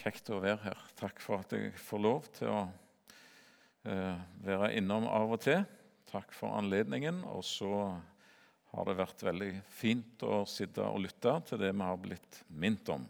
Kjekt 0.00 0.30
å 0.32 0.38
være 0.40 0.62
her. 0.64 0.78
Takk 0.96 1.18
for 1.20 1.42
at 1.42 1.50
jeg 1.52 1.74
får 1.76 2.00
lov 2.00 2.28
til 2.32 2.48
å 2.48 2.60
uh, 3.84 4.20
være 4.46 4.70
innom 4.78 5.04
av 5.04 5.34
og 5.34 5.42
til. 5.44 5.60
Takk 6.08 6.32
for 6.32 6.56
anledningen. 6.56 7.18
Og 7.28 7.44
så 7.44 7.72
har 8.70 8.88
det 8.88 8.96
vært 8.96 9.24
veldig 9.26 9.50
fint 9.68 10.24
å 10.24 10.38
sitte 10.48 10.86
og 10.86 11.02
lytte 11.04 11.34
til 11.50 11.60
det 11.60 11.74
vi 11.74 11.84
har 11.84 12.00
blitt 12.00 12.40
minnet 12.48 12.88
om. 12.94 13.04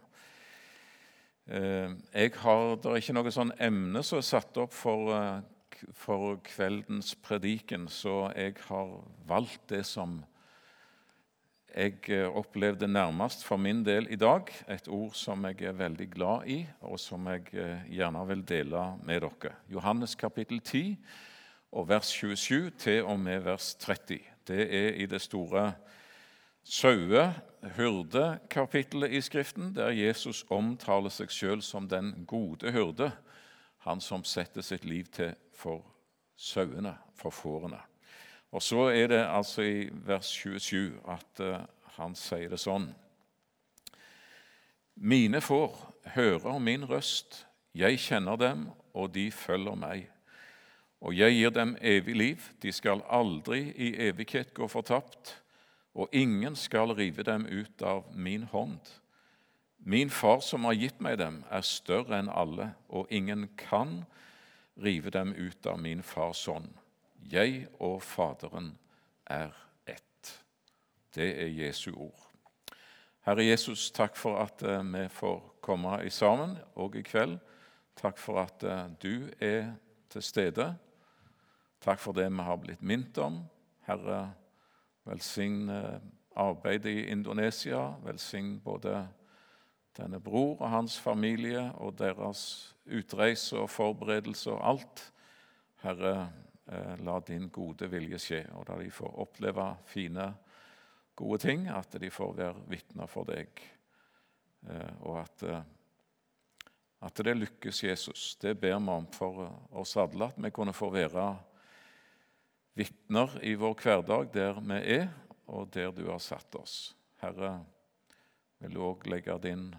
Uh, 1.47 1.95
jeg 2.11 2.35
har, 2.43 2.75
Det 2.83 2.91
er 2.91 2.99
ikke 3.05 3.17
noe 3.21 3.35
sånn 3.39 3.55
emne 3.63 4.03
som 4.03 4.19
er 4.19 4.27
satt 4.27 4.59
opp 4.59 4.75
for, 4.75 5.15
uh, 5.15 5.87
for 5.95 6.43
kveldens 6.43 7.15
prediken, 7.23 7.87
så 7.87 8.33
jeg 8.35 8.59
har 8.67 8.97
valgt 9.31 9.69
det 9.71 9.85
som 9.87 10.25
jeg 11.75 12.11
eh, 12.11 12.27
opplevde 12.27 12.89
nærmest 12.89 13.45
for 13.45 13.57
min 13.57 13.87
del 13.87 14.07
i 14.11 14.17
dag 14.17 14.43
et 14.69 14.89
ord 14.89 15.13
som 15.15 15.45
jeg 15.45 15.63
er 15.63 15.73
veldig 15.73 16.11
glad 16.11 16.47
i, 16.47 16.67
og 16.81 17.01
som 17.01 17.27
jeg 17.31 17.55
eh, 17.55 17.79
gjerne 17.91 18.27
vil 18.29 18.49
dele 18.49 18.97
med 19.03 19.21
dere. 19.21 19.53
Johannes 19.69 20.15
kapittel 20.15 20.61
10 20.61 20.99
og 21.73 21.89
vers 21.89 22.07
27 22.07 22.71
til 22.71 23.05
og 23.05 23.21
med 23.21 23.41
vers 23.41 23.75
30. 23.75 24.19
Det 24.49 24.75
er 24.75 24.89
i 25.03 25.07
det 25.07 25.21
store 25.21 25.73
saue-hyrde-kapittelet 26.65 29.11
i 29.11 29.21
Skriften, 29.21 29.75
der 29.75 29.91
Jesus 29.91 30.47
omtaler 30.51 31.11
seg 31.11 31.31
sjøl 31.31 31.63
som 31.63 31.89
den 31.89 32.25
gode 32.27 32.73
hyrde, 32.73 33.13
han 33.87 34.01
som 34.01 34.25
setter 34.25 34.63
sitt 34.63 34.85
liv 34.85 35.05
til 35.13 35.35
for 35.57 35.85
sauene, 36.37 36.95
for 37.17 37.31
fårene. 37.31 37.90
Og 38.51 38.63
så 38.63 38.89
er 38.91 39.07
det 39.13 39.21
altså 39.27 39.63
i 39.63 39.89
vers 40.07 40.27
27 40.27 40.99
at 41.09 41.43
uh, 41.45 41.61
han 41.99 42.17
sier 42.19 42.51
det 42.51 42.61
sånn 42.61 42.91
Mine 45.01 45.41
får 45.41 45.77
hører 46.13 46.59
min 46.61 46.85
røst, 46.85 47.47
jeg 47.73 48.01
kjenner 48.03 48.37
dem, 48.37 48.67
og 48.93 49.15
de 49.15 49.31
følger 49.33 49.79
meg. 49.79 50.09
Og 51.01 51.15
jeg 51.17 51.39
gir 51.39 51.55
dem 51.57 51.77
evig 51.81 52.17
liv, 52.17 52.49
de 52.61 52.73
skal 52.73 53.01
aldri 53.09 53.71
i 53.73 53.95
evighet 54.11 54.53
gå 54.55 54.69
fortapt, 54.69 55.39
og 55.95 56.13
ingen 56.13 56.57
skal 56.57 56.93
rive 56.99 57.25
dem 57.25 57.47
ut 57.49 57.83
av 57.83 58.11
min 58.13 58.45
hånd. 58.53 58.81
Min 59.79 60.11
far 60.11 60.43
som 60.45 60.69
har 60.69 60.77
gitt 60.77 61.01
meg 61.01 61.17
dem, 61.19 61.41
er 61.49 61.65
større 61.65 62.19
enn 62.21 62.29
alle, 62.29 62.75
og 62.89 63.09
ingen 63.09 63.49
kan 63.57 64.03
rive 64.77 65.11
dem 65.11 65.33
ut 65.33 65.67
av 65.67 65.81
min 65.81 66.03
fars 66.05 66.45
hånd. 66.45 66.69
Jeg 67.31 67.67
og 67.81 68.03
Faderen 68.03 68.73
er 69.27 69.53
ett. 69.87 70.45
Det 71.15 71.43
er 71.43 71.49
Jesu 71.49 71.93
ord. 71.95 72.27
Herre 73.27 73.45
Jesus, 73.45 73.91
takk 73.93 74.17
for 74.17 74.41
at 74.41 74.63
eh, 74.63 74.81
vi 74.81 75.05
får 75.13 75.41
komme 75.61 75.99
i 76.07 76.11
sammen 76.11 76.57
òg 76.81 76.97
i 76.97 77.05
kveld. 77.05 77.37
Takk 78.01 78.19
for 78.19 78.41
at 78.41 78.65
eh, 78.65 78.87
du 79.03 79.29
er 79.41 79.75
til 80.11 80.25
stede. 80.25 80.71
Takk 81.85 82.01
for 82.01 82.17
det 82.17 82.31
vi 82.33 82.47
har 82.47 82.59
blitt 82.61 82.83
minnet 82.83 83.19
om. 83.21 83.43
Herre, 83.87 84.33
velsign 85.05 85.69
eh, 85.69 86.01
arbeidet 86.37 86.91
i 86.91 87.07
Indonesia. 87.13 87.91
Velsign 88.05 88.59
både 88.65 89.05
denne 89.97 90.21
bror 90.21 90.57
og 90.61 90.71
hans 90.71 90.99
familie 91.01 91.69
og 91.77 91.99
deres 91.99 92.75
utreise 92.89 93.59
og 93.59 93.71
forberedelse 93.71 94.51
og 94.51 94.69
alt. 94.73 95.05
Herre, 95.85 96.31
la 97.03 97.17
din 97.27 97.49
gode 97.51 97.89
vilje 97.91 98.19
skje, 98.23 98.45
og 98.55 98.69
da 98.69 98.77
de 98.79 98.91
får 98.95 99.17
oppleve 99.25 99.65
fine, 99.91 100.29
gode 101.21 101.39
ting, 101.43 101.69
at 101.69 101.97
de 102.01 102.11
får 102.11 102.33
være 102.39 102.65
vitner 102.71 103.11
for 103.11 103.29
deg, 103.29 103.61
eh, 104.69 104.93
og 105.05 105.21
at, 105.21 105.43
eh, 105.43 105.63
at 107.05 107.23
det 107.25 107.37
lykkes, 107.37 107.83
Jesus. 107.85 108.37
Det 108.41 108.55
ber 108.61 108.79
vi 108.79 108.95
om 108.95 109.07
for 109.13 109.43
oss 109.73 109.97
alle, 110.01 110.31
at 110.31 110.39
vi 110.41 110.51
kunne 110.51 110.77
få 110.77 110.91
være 110.95 111.27
vitner 112.79 113.37
i 113.45 113.55
vår 113.55 113.77
hverdag 113.83 114.33
der 114.33 114.61
vi 114.61 114.81
er, 115.01 115.09
og 115.47 115.71
der 115.75 115.93
du 115.93 116.07
har 116.11 116.23
satt 116.23 116.55
oss. 116.55 116.95
Herre, 117.21 117.65
vil 118.61 118.77
du 118.77 118.85
òg 118.85 119.09
legge 119.11 119.37
din 119.43 119.75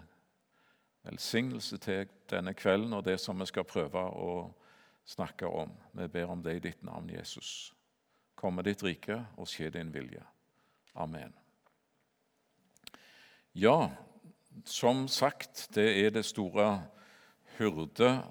velsignelse 1.02 1.78
til 1.82 2.10
denne 2.30 2.54
kvelden 2.54 2.92
og 2.94 3.04
det 3.04 3.18
som 3.20 3.40
vi 3.40 3.46
skal 3.50 3.66
prøve 3.66 3.98
å 3.98 4.34
snakker 5.04 5.46
om. 5.46 5.72
Vi 5.92 6.08
ber 6.08 6.30
om 6.30 6.42
det 6.42 6.56
i 6.56 6.64
ditt 6.68 6.82
navn, 6.82 7.10
Jesus. 7.10 7.72
Kom 8.34 8.54
med 8.54 8.64
ditt 8.64 8.82
rike 8.82 9.20
og 9.36 9.48
skje 9.50 9.70
din 9.70 9.92
vilje. 9.94 10.22
Amen. 10.94 11.32
Ja, 13.54 13.90
som 14.64 15.08
sagt, 15.08 15.68
det 15.74 16.06
er 16.06 16.10
det 16.10 16.24
store 16.24 16.82
hyrde- 17.58 18.22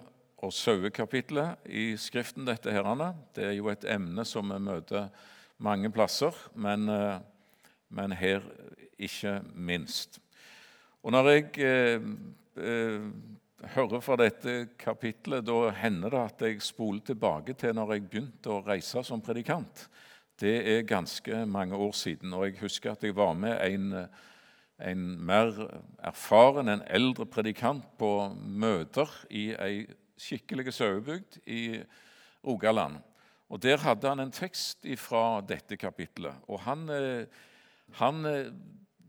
og 0.41 0.53
sauekapitlet 0.53 1.55
i 1.65 1.97
Skriften. 1.97 2.45
dette 2.45 2.71
her. 2.71 3.13
Det 3.35 3.43
er 3.43 3.51
jo 3.51 3.69
et 3.69 3.85
emne 3.85 4.25
som 4.25 4.49
vi 4.49 4.59
møter 4.59 5.09
mange 5.57 5.91
plasser, 5.91 6.31
men, 6.55 6.89
eh, 6.89 7.19
men 7.89 8.11
her 8.11 8.41
ikke 8.97 9.41
minst. 9.53 10.19
Og 11.03 11.11
når 11.11 11.29
jeg 11.29 11.59
eh, 11.59 12.01
eh, 12.57 13.11
hører 13.75 14.01
fra 14.01 14.17
dette 14.19 14.53
kapitlet, 14.79 15.45
da 15.45 15.69
hender 15.75 16.13
det 16.13 16.21
at 16.21 16.43
jeg 16.45 16.63
spoler 16.65 17.03
tilbake 17.05 17.55
til 17.59 17.75
når 17.77 17.93
jeg 17.95 18.07
begynte 18.07 18.51
å 18.53 18.63
reise 18.65 19.03
som 19.05 19.21
predikant. 19.23 19.85
Det 20.41 20.55
er 20.71 20.87
ganske 20.89 21.45
mange 21.45 21.77
år 21.77 21.93
siden, 21.93 22.33
og 22.33 22.47
jeg 22.47 22.61
husker 22.63 22.95
at 22.95 23.03
jeg 23.05 23.15
var 23.15 23.35
med 23.37 23.59
en, 23.61 24.07
en 24.81 25.05
mer 25.21 25.53
erfaren, 26.01 26.71
en 26.71 26.83
eldre 26.89 27.27
predikant 27.29 27.85
på 28.01 28.11
møter 28.41 29.11
i 29.29 29.51
ei 29.53 29.85
skikkelig 30.21 30.73
sauebygd 30.73 31.39
i 31.49 31.81
Rogaland. 32.45 32.99
Og 33.51 33.61
Der 33.61 33.77
hadde 33.77 34.07
han 34.07 34.19
en 34.23 34.31
tekst 34.31 34.85
fra 34.97 35.41
dette 35.41 35.77
kapitlet. 35.77 36.33
og 36.47 36.59
han, 36.59 36.89
eh, 36.89 37.25
han 37.99 38.25
eh, 38.25 38.51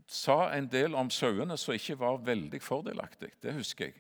sa 0.06 0.50
en 0.52 0.66
del 0.66 0.94
om 0.94 1.10
sauene 1.10 1.56
som 1.56 1.74
ikke 1.74 1.98
var 1.98 2.16
veldig 2.16 2.62
fordelaktig. 2.62 3.30
Det 3.42 3.54
husker 3.54 3.84
jeg. 3.84 3.94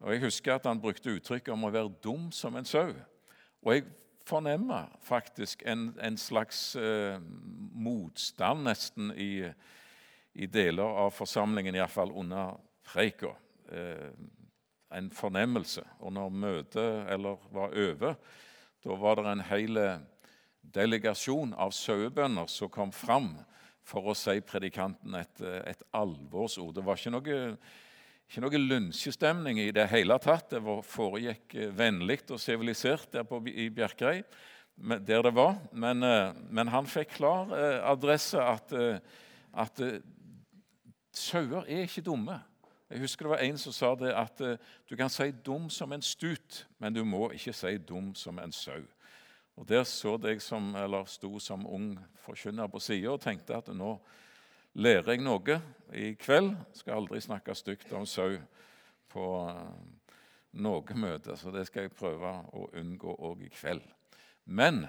Og 0.00 0.12
Jeg 0.12 0.24
husker 0.24 0.54
at 0.54 0.66
han 0.66 0.80
brukte 0.80 1.14
uttrykket 1.14 1.52
om 1.54 1.66
å 1.66 1.72
være 1.72 1.92
dum 2.04 2.30
som 2.32 2.56
en 2.56 2.66
sau. 2.68 2.92
Og 3.64 3.74
jeg 3.74 3.86
fornemmer 4.26 4.88
faktisk 5.04 5.62
en, 5.66 5.92
en 6.00 6.16
slags 6.20 6.76
eh, 6.76 7.20
motstand 7.72 8.64
nesten 8.66 9.12
i, 9.16 9.44
i, 10.34 10.46
deler 10.46 11.00
av 11.04 11.12
forsamlingen, 11.16 11.76
iallfall 11.76 12.12
under 12.12 12.56
preika. 12.84 13.34
Eh, 13.72 14.10
en 14.94 15.10
fornemmelse. 15.10 15.82
Og 16.00 16.12
når 16.14 16.28
møtet 16.30 17.08
eller 17.10 17.40
var 17.52 17.72
over, 17.74 18.18
da 18.84 18.98
var 19.00 19.18
det 19.18 19.30
en 19.32 19.46
hel 19.48 19.80
delegasjon 20.74 21.54
av 21.60 21.72
sauebønder 21.74 22.48
som 22.52 22.70
kom 22.72 22.92
fram 22.94 23.32
for 23.84 24.08
å 24.08 24.16
si 24.16 24.38
predikanten 24.44 25.16
et, 25.18 25.40
et 25.40 25.82
alvorsord. 25.96 26.72
Det 26.76 26.84
var 26.84 27.00
ikke 27.00 27.12
noe 27.12 27.40
ikke 28.28 28.42
noe 28.42 28.60
lunsjestemning 28.60 29.60
i 29.62 29.70
det 29.74 29.86
hele 29.92 30.16
tatt. 30.22 30.54
Det 30.54 30.78
foregikk 30.88 31.54
eh, 31.54 31.70
vennlig 31.76 32.22
og 32.30 32.40
sivilisert 32.42 33.12
der 33.12 33.26
på, 33.28 33.40
i 33.46 33.68
Bjerkreim, 33.70 34.24
der 35.06 35.22
det 35.22 35.34
var. 35.36 35.58
Men, 35.72 36.02
eh, 36.02 36.32
men, 36.50 36.72
han 36.72 36.88
fikk 36.90 37.14
klar 37.18 37.52
eh, 37.54 37.78
adresse 37.90 38.40
at, 38.40 38.74
at 39.54 39.84
sauer 41.14 41.68
er 41.68 41.86
ikke 41.86 42.04
dumme. 42.04 42.40
Jeg 42.90 43.00
husker 43.00 43.26
det 43.26 43.30
var 43.32 43.42
En 43.42 43.58
som 43.58 43.72
sa 43.72 43.94
det 43.98 44.12
at 44.14 44.40
du 44.90 44.96
kan 44.96 45.10
si 45.10 45.32
'dum 45.32 45.70
som 45.70 45.92
en 45.92 46.02
stut', 46.02 46.66
men 46.78 46.94
du 46.94 47.04
må 47.04 47.30
ikke 47.30 47.52
si 47.52 47.78
'dum 47.78 48.14
som 48.14 48.38
en 48.38 48.52
sau'. 48.52 48.86
Og 49.56 49.68
Der 49.68 49.84
så 49.84 50.18
jeg 50.22 50.42
som, 50.42 50.74
eller 50.76 51.04
sto 51.04 51.38
som 51.38 51.66
ung 51.66 51.98
forkynner 52.14 52.66
på 52.66 52.78
sida 52.78 53.08
og 53.08 53.20
tenkte 53.20 53.56
at 53.56 53.68
nå 53.68 54.00
lærer 54.74 55.14
jeg 55.14 55.22
noe 55.24 55.58
i 55.94 56.12
kveld. 56.18 56.54
Skal 56.74 56.98
aldri 56.98 57.20
snakke 57.22 57.54
stygt 57.56 57.92
om 57.94 58.06
sau 58.08 58.36
på 59.12 59.26
eh, 59.48 60.16
noe 60.64 60.98
møte, 60.98 61.36
så 61.38 61.52
det 61.54 61.66
skal 61.68 61.86
jeg 61.86 61.96
prøve 61.96 62.34
å 62.54 62.68
unngå 62.80 63.14
òg 63.28 63.44
i 63.46 63.52
kveld. 63.54 63.84
Men 64.44 64.84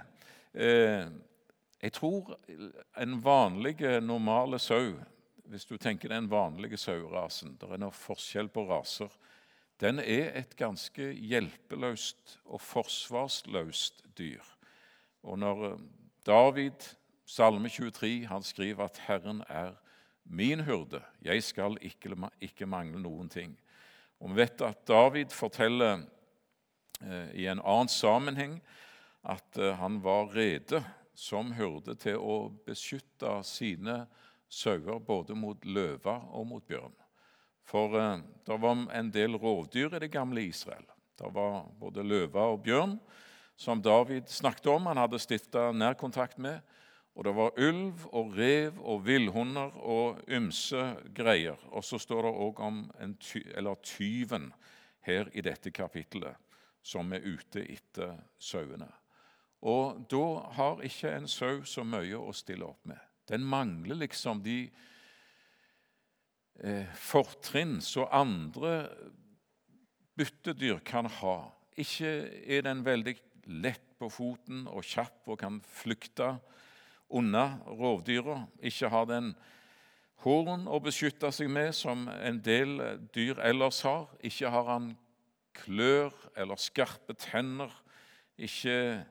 eh, 0.54 1.06
jeg 1.82 1.94
tror 1.96 2.36
en 2.98 3.20
vanlig, 3.24 3.78
normale 4.02 4.60
sau 4.60 4.96
Hvis 5.46 5.68
du 5.70 5.78
tenker 5.78 6.10
den 6.10 6.26
vanlige 6.26 6.78
sauerasen 6.78 7.52
Det 7.62 7.68
er 7.70 7.78
noe 7.78 7.94
forskjell 7.94 8.48
på 8.50 8.64
raser. 8.66 9.12
Den 9.80 10.00
er 10.00 10.32
et 10.40 10.56
ganske 10.58 11.12
hjelpeløst 11.14 12.40
og 12.46 12.62
forsvarsløst 12.66 14.02
dyr. 14.18 14.42
Og 15.24 15.40
når 15.40 15.66
eh, 15.70 15.82
David 16.26 16.88
Salme 17.26 17.70
23 17.70 18.28
han 18.30 18.44
skriver 18.44 18.86
at 18.86 19.02
'Herren 19.08 19.44
er 19.50 19.74
min 20.26 20.60
hyrde, 20.60 21.02
jeg 21.22 21.44
skal 21.44 21.78
ikke, 22.42 22.66
mangle 22.66 23.02
noen 23.02 23.30
ting'. 23.30 23.58
Og 24.20 24.30
Vi 24.30 24.36
vet 24.36 24.62
at 24.62 24.88
David 24.88 25.30
forteller 25.30 26.06
eh, 27.02 27.30
i 27.34 27.48
en 27.48 27.60
annen 27.60 27.88
sammenheng 27.88 28.62
at 29.24 29.58
eh, 29.58 29.76
han 29.76 30.04
var 30.04 30.36
rede 30.36 30.84
som 31.16 31.52
hyrde 31.52 31.96
til 31.96 32.18
å 32.18 32.50
beskytte 32.66 33.44
sine 33.44 34.06
sauer 34.50 35.00
både 35.00 35.36
mot 35.36 35.66
løver 35.66 36.30
og 36.32 36.48
mot 36.48 36.68
bjørn. 36.68 36.94
For 37.66 37.98
eh, 38.00 38.22
det 38.46 38.62
var 38.62 38.86
en 38.94 39.12
del 39.12 39.38
rovdyr 39.38 39.96
i 39.96 40.00
det 40.06 40.12
gamle 40.14 40.46
Israel. 40.46 40.86
Det 41.18 41.32
var 41.34 41.66
både 41.80 42.04
løver 42.04 42.56
og 42.56 42.64
bjørn, 42.64 43.00
som 43.58 43.82
David 43.82 44.28
snakket 44.28 44.68
om. 44.68 44.86
Han 44.86 45.00
hadde 45.00 45.20
stifta 45.20 45.72
nærkontakt 45.72 46.38
med. 46.38 46.60
Og 47.16 47.24
det 47.24 47.32
var 47.36 47.60
ulv 47.64 48.06
og 48.12 48.34
rev 48.36 48.80
og 48.84 49.06
villhunder 49.08 49.78
og 49.80 50.20
ymse 50.28 50.84
greier. 51.16 51.60
Og 51.72 51.84
så 51.88 52.00
står 52.02 52.28
det 52.28 52.34
òg 52.44 52.60
om 52.60 52.82
ty 53.24 53.42
tyven 53.84 54.52
her 55.08 55.30
i 55.34 55.42
dette 55.42 55.72
kapittelet, 55.72 56.36
som 56.84 57.14
er 57.14 57.24
ute 57.24 57.64
etter 57.64 58.18
sauene. 58.40 58.90
Og 59.66 60.04
da 60.12 60.26
har 60.58 60.84
ikke 60.84 61.14
en 61.16 61.28
sau 61.32 61.64
så 61.66 61.86
mye 61.88 62.20
å 62.20 62.34
stille 62.36 62.68
opp 62.68 62.84
med. 62.86 63.00
Den 63.26 63.46
mangler 63.48 63.96
liksom 64.04 64.44
de 64.46 64.68
eh, 66.62 66.92
fortrinn 67.00 67.80
som 67.82 68.12
andre 68.12 68.90
byttedyr 70.20 70.84
kan 70.86 71.10
ha. 71.22 71.38
Ikke 71.80 72.12
er 72.44 72.68
den 72.68 72.84
veldig 72.86 73.16
lett 73.64 73.96
på 74.00 74.10
foten 74.12 74.66
og 74.70 74.86
kjapp 74.86 75.32
og 75.32 75.40
kan 75.42 75.58
flykte 75.66 76.36
unna 77.10 77.60
rovdyra. 77.68 78.44
Ikke 78.62 78.90
har 78.90 79.08
den 79.10 79.34
horn 80.26 80.66
å 80.68 80.80
beskytte 80.84 81.32
seg 81.34 81.50
med, 81.52 81.74
som 81.76 82.08
en 82.10 82.40
del 82.44 82.78
dyr 83.14 83.42
ellers 83.46 83.82
har. 83.86 84.08
Ikke 84.26 84.52
har 84.54 84.70
han 84.70 84.94
klør 85.56 86.14
eller 86.36 86.60
skarpe 86.60 87.16
tenner. 87.20 87.72
Ikke 88.38 89.06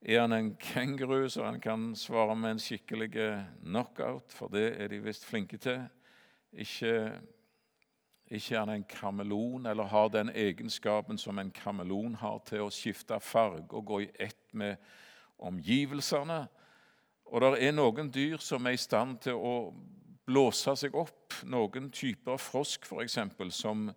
er 0.00 0.20
han 0.20 0.32
en 0.32 0.54
kenguru, 0.60 1.28
så 1.28 1.44
han 1.44 1.60
kan 1.60 1.90
svare 1.96 2.36
med 2.36 2.56
en 2.56 2.62
skikkelig 2.62 3.10
knockout, 3.64 4.32
for 4.32 4.52
det 4.52 4.80
er 4.80 4.88
de 4.88 5.02
visst 5.04 5.26
flinke 5.28 5.58
til. 5.60 5.82
Ikke, 6.52 7.12
ikke 8.30 8.54
er 8.54 8.64
han 8.64 8.74
en 8.74 8.86
kameleon, 8.88 9.66
eller 9.66 9.90
har 9.90 10.08
den 10.08 10.30
egenskapen 10.34 11.18
som 11.18 11.38
en 11.38 11.50
kameleon 11.50 12.14
har 12.14 12.40
til 12.48 12.64
å 12.64 12.72
skifte 12.72 13.20
farge 13.20 13.68
og 13.76 13.86
gå 13.86 14.00
i 14.06 14.10
ett 14.18 14.54
med 14.54 14.76
omgivelsene. 15.46 16.40
Og 17.30 17.44
det 17.44 17.50
er 17.66 17.74
noen 17.76 18.10
dyr 18.12 18.40
som 18.42 18.66
er 18.66 18.76
i 18.76 18.80
stand 18.80 19.20
til 19.26 19.38
å 19.38 19.54
blåse 20.26 20.74
seg 20.78 20.96
opp. 20.98 21.36
Noen 21.46 21.90
typer 21.94 22.40
frosk 22.40 22.86
f.eks. 22.86 23.18
som 23.54 23.88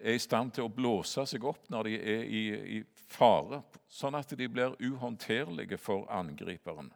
er 0.00 0.16
i 0.16 0.22
stand 0.22 0.54
til 0.56 0.66
å 0.66 0.72
blåse 0.72 1.26
seg 1.28 1.44
opp 1.44 1.68
når 1.70 1.88
de 1.88 1.98
er 1.98 2.24
i, 2.24 2.42
i 2.78 2.80
fare, 3.10 3.62
sånn 3.90 4.16
at 4.18 4.32
de 4.38 4.48
blir 4.48 4.76
uhåndterlige 4.80 5.78
for 5.80 6.06
angriperen. 6.14 6.92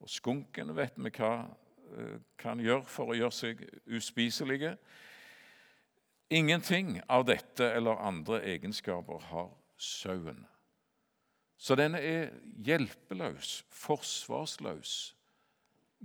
Og 0.00 0.08
Skunken 0.08 0.72
vet 0.76 0.96
vi 0.96 1.12
hva 1.16 1.32
eh, 1.44 2.20
kan 2.40 2.60
gjøre 2.60 2.86
for 2.88 3.12
å 3.12 3.18
gjøre 3.18 3.36
seg 3.36 3.64
uspiselige. 3.88 4.76
Ingenting 6.30 7.00
av 7.10 7.26
dette 7.28 7.66
eller 7.74 8.00
andre 8.06 8.40
egenskaper 8.52 9.24
har 9.32 9.50
sauen. 9.80 10.44
Så 11.60 11.76
den 11.76 11.92
er 11.94 12.30
hjelpeløs, 12.64 13.60
forsvarsløs, 13.68 15.14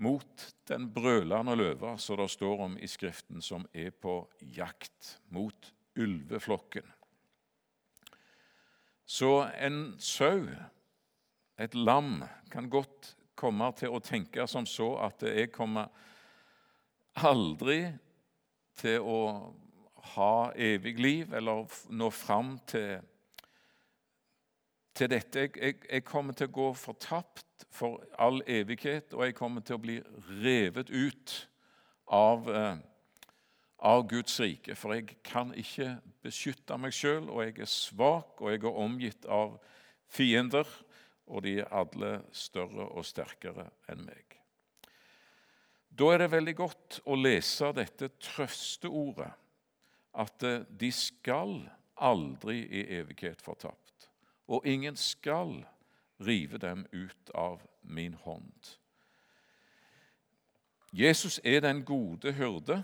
mot 0.04 0.48
den 0.68 0.90
brølende 0.92 1.56
løva 1.56 1.94
som 2.02 2.20
det 2.20 2.28
står 2.34 2.64
om 2.66 2.76
i 2.76 2.90
Skriften, 2.92 3.40
som 3.40 3.64
er 3.72 3.94
på 3.96 4.18
jakt 4.58 5.14
mot 5.32 5.72
ulveflokken. 5.96 6.84
Så 9.08 9.46
en 9.64 9.96
sau, 10.02 10.44
et 11.56 11.76
lam, 11.78 12.26
kan 12.52 12.68
godt 12.68 13.14
komme 13.40 13.72
til 13.80 13.96
å 13.96 14.04
tenke 14.04 14.48
som 14.52 14.68
så 14.68 14.90
at 15.08 15.24
jeg 15.24 15.54
kommer 15.56 15.88
aldri 17.24 17.94
til 18.76 19.08
å 19.08 19.20
ha 20.16 20.34
evig 20.52 20.98
liv 21.00 21.34
eller 21.34 21.64
nå 21.96 22.12
fram 22.12 22.58
til 22.68 23.00
til 24.96 25.12
dette. 25.12 25.40
Jeg, 25.40 25.58
jeg, 25.60 25.78
jeg, 25.90 26.04
kommer 26.08 26.36
til 26.38 26.50
å 26.50 26.56
gå 26.56 26.70
fortapt 26.80 27.66
for 27.74 28.04
all 28.22 28.42
evighet, 28.48 29.14
og 29.14 29.26
jeg 29.28 29.38
kommer 29.38 29.66
til 29.66 29.78
å 29.78 29.84
bli 29.84 30.00
revet 30.44 30.92
ut 30.92 31.36
av, 32.16 32.50
eh, 32.50 32.78
av 33.92 34.06
Guds 34.10 34.40
rike. 34.40 34.76
For 34.80 34.96
jeg 34.96 35.20
kan 35.28 35.54
ikke 35.58 35.98
beskytte 36.26 36.80
meg 36.80 36.96
sjøl, 36.96 37.30
og 37.30 37.44
jeg 37.44 37.60
er 37.66 37.72
svak, 37.72 38.40
og 38.40 38.52
jeg 38.52 38.64
er 38.64 38.84
omgitt 38.86 39.28
av 39.28 39.58
fiender, 40.12 40.68
og 41.26 41.44
de 41.44 41.60
er 41.64 41.72
alle 41.74 42.20
større 42.36 42.88
og 42.92 43.06
sterkere 43.08 43.70
enn 43.90 44.06
meg. 44.06 44.38
Da 45.96 46.12
er 46.12 46.22
det 46.22 46.34
veldig 46.34 46.54
godt 46.60 47.00
å 47.08 47.16
lese 47.18 47.72
dette 47.76 48.12
trøsteordet, 48.20 49.32
at 50.16 50.44
eh, 50.48 50.64
de 50.70 50.92
skal 50.96 51.58
aldri 51.96 52.62
i 52.68 52.86
evighet 52.98 53.42
fortapt 53.44 53.85
og 54.48 54.66
ingen 54.66 54.96
skal 54.96 55.66
rive 56.20 56.58
dem 56.58 56.86
ut 56.94 57.32
av 57.34 57.62
min 57.82 58.14
hånd. 58.14 58.78
Jesus 60.94 61.42
er 61.44 61.60
den 61.60 61.84
gode 61.84 62.32
hyrde 62.34 62.84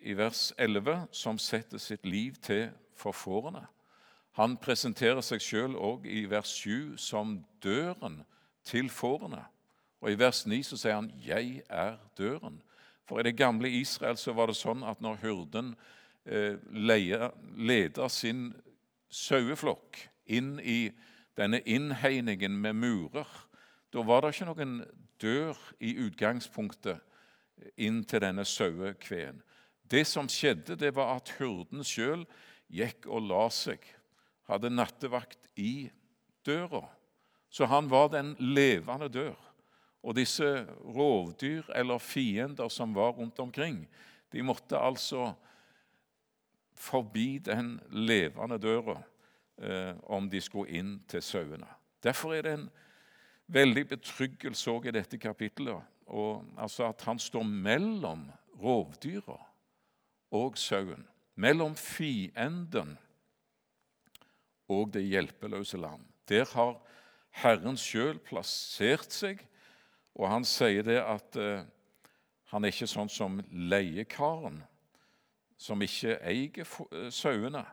i 0.00 0.16
vers 0.18 0.52
11 0.58 1.06
som 1.12 1.38
setter 1.38 1.78
sitt 1.78 2.06
liv 2.06 2.34
til 2.42 2.70
for 2.96 3.12
fårene. 3.12 3.66
Han 4.32 4.56
presenterer 4.56 5.20
seg 5.20 5.42
sjøl 5.44 5.76
òg 5.76 6.06
i 6.08 6.24
vers 6.30 6.50
7 6.64 6.96
som 6.98 7.36
døren 7.62 8.22
til 8.64 8.90
fårene. 8.90 9.44
Og 10.00 10.10
I 10.10 10.18
vers 10.18 10.46
9 10.46 10.62
så 10.62 10.76
sier 10.76 10.94
han 10.94 11.12
'Jeg 11.26 11.62
er 11.70 11.96
døren'. 12.18 12.62
For 13.04 13.20
i 13.20 13.22
det 13.22 13.36
gamle 13.36 13.70
Israel 13.70 14.16
så 14.16 14.32
var 14.32 14.46
det 14.46 14.56
sånn 14.56 14.82
at 14.82 15.00
når 15.00 15.16
hyrden 15.16 15.76
eh, 16.26 16.56
leda 17.56 18.08
sin 18.08 18.54
saueflokk 19.10 20.11
inn 20.26 20.58
i 20.60 20.92
denne 21.36 21.60
innhegningen 21.60 22.56
med 22.60 22.76
murer. 22.76 23.28
Da 23.92 24.04
var 24.06 24.22
det 24.22 24.34
ikke 24.34 24.48
noen 24.50 24.76
dør 25.22 25.58
i 25.80 25.94
utgangspunktet 26.06 27.00
inn 27.76 28.02
til 28.08 28.22
denne 28.24 28.44
sauekveen. 28.48 29.42
Det 29.90 30.04
som 30.08 30.28
skjedde, 30.30 30.76
det 30.80 30.94
var 30.96 31.16
at 31.18 31.34
hyrden 31.38 31.84
sjøl 31.84 32.24
gikk 32.72 33.06
og 33.06 33.28
la 33.28 33.44
seg, 33.52 33.82
hadde 34.48 34.72
nattevakt 34.72 35.50
i 35.60 35.90
døra. 36.46 36.86
Så 37.52 37.68
han 37.68 37.90
var 37.92 38.08
den 38.14 38.32
levende 38.40 39.10
dør. 39.12 39.36
Og 40.02 40.16
disse 40.16 40.64
rovdyr 40.82 41.68
eller 41.76 42.02
fiender 42.02 42.72
som 42.72 42.94
var 42.96 43.12
rundt 43.14 43.38
omkring, 43.38 43.84
de 44.32 44.42
måtte 44.42 44.80
altså 44.80 45.30
forbi 46.74 47.36
den 47.44 47.76
levende 47.92 48.58
døra 48.58 48.96
om 50.08 50.30
de 50.30 50.40
skulle 50.40 50.72
inn 50.78 50.96
til 51.08 51.22
sauene. 51.22 51.68
Derfor 52.02 52.34
er 52.34 52.42
det 52.42 52.52
en 52.56 52.68
veldig 53.52 53.84
betryggelse 53.88 54.70
også 54.70 54.88
i 54.88 54.94
dette 54.96 55.18
kapittelet 55.20 55.82
og, 56.06 56.44
altså 56.58 56.88
at 56.88 57.02
han 57.06 57.18
står 57.18 57.42
mellom 57.42 58.26
rovdyra 58.62 59.38
og 60.32 60.58
sauen. 60.58 61.06
Mellom 61.34 61.76
fienden 61.76 62.96
og 64.68 64.92
det 64.94 65.04
hjelpeløse 65.04 65.76
land. 65.80 66.04
Der 66.28 66.44
har 66.54 66.76
Herren 67.42 67.76
sjøl 67.80 68.18
plassert 68.20 69.12
seg, 69.12 69.40
og 70.14 70.28
han 70.28 70.44
sier 70.44 70.84
det 70.84 70.98
at 71.00 71.36
eh, 71.40 71.64
han 72.52 72.64
er 72.64 72.72
ikke 72.72 72.88
sånn 72.90 73.08
som 73.08 73.38
leiekaren, 73.48 74.60
som 75.56 75.80
ikke 75.82 76.18
eier 76.28 76.60
eh, 76.92 77.08
sauene. 77.08 77.64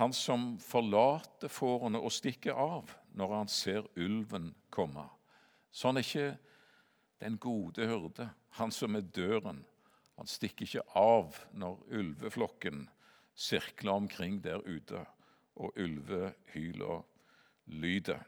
Han 0.00 0.12
som 0.16 0.54
forlater 0.62 1.52
fårene 1.52 2.00
og 2.00 2.12
stikker 2.14 2.56
av 2.56 2.92
når 3.18 3.34
han 3.36 3.50
ser 3.52 3.88
ulven 4.00 4.52
komme. 4.72 5.04
Sånn 5.72 6.00
er 6.00 6.06
ikke 6.06 6.30
den 7.22 7.36
gode 7.40 7.86
hyrde, 7.86 8.30
han 8.56 8.72
som 8.74 8.96
er 8.96 9.04
døren. 9.14 9.62
Han 10.16 10.28
stikker 10.28 10.66
ikke 10.66 10.86
av 10.98 11.38
når 11.56 11.78
ulveflokken 11.92 12.86
sirkler 13.34 14.00
omkring 14.02 14.40
der 14.44 14.64
ute, 14.64 15.04
og 15.56 15.76
ulvehyla 15.76 16.98
lyder. 17.66 18.22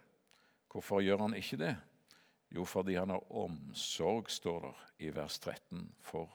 Hvorfor 0.68 1.00
gjør 1.00 1.24
han 1.24 1.36
ikke 1.38 1.58
det? 1.60 1.74
Jo, 2.54 2.64
fordi 2.68 2.94
han 2.94 3.10
har 3.10 3.32
omsorg, 3.32 4.30
står 4.30 4.60
der 4.66 4.82
i 5.06 5.10
vers 5.14 5.38
13, 5.38 5.88
for 6.04 6.30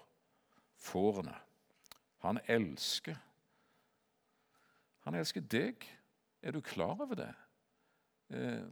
fårene. 0.76 1.36
Han 2.26 2.42
elsker 2.48 3.16
han 5.06 5.16
elsker 5.16 5.42
deg. 5.42 5.86
Er 6.42 6.56
du 6.56 6.62
klar 6.62 7.00
over 7.02 7.16
det? 7.16 7.32
Eh, 8.30 8.64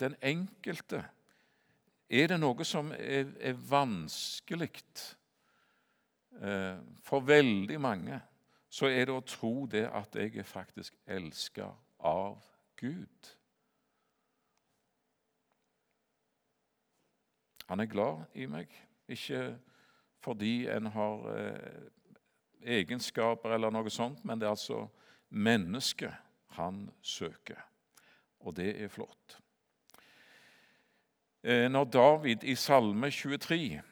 den 0.00 0.16
enkelte 0.22 1.04
Er 2.08 2.28
det 2.30 2.36
noe 2.38 2.64
som 2.64 2.92
er, 2.94 3.32
er 3.42 3.56
vanskelig 3.66 4.70
eh, 6.38 6.76
for 7.02 7.24
veldig 7.26 7.80
mange, 7.80 8.20
så 8.70 8.86
er 8.86 9.08
det 9.08 9.16
å 9.16 9.24
tro 9.26 9.66
det 9.66 9.88
at 9.90 10.14
jeg 10.14 10.36
er 10.38 10.46
faktisk 10.46 10.94
elska 11.06 11.66
av 11.98 12.38
Gud. 12.78 13.32
Han 17.66 17.82
er 17.82 17.90
glad 17.90 18.38
i 18.38 18.46
meg, 18.46 18.70
ikke 19.08 19.56
fordi 20.22 20.68
en 20.70 20.86
har, 20.86 21.26
eh, 21.34 21.82
egenskaper 22.62 23.54
eller 23.54 23.70
noe 23.70 23.90
sånt, 23.90 24.24
men 24.24 24.38
det 24.38 24.46
er 24.46 24.54
altså 24.54 24.86
mennesket 25.30 26.14
han 26.56 26.86
søker. 27.02 27.58
Og 28.46 28.56
det 28.56 28.72
er 28.82 28.92
flott. 28.92 29.38
Eh, 31.46 31.68
når 31.70 31.84
David 31.84 32.44
i 32.44 32.56
Salme 32.58 33.10
23 33.10 33.82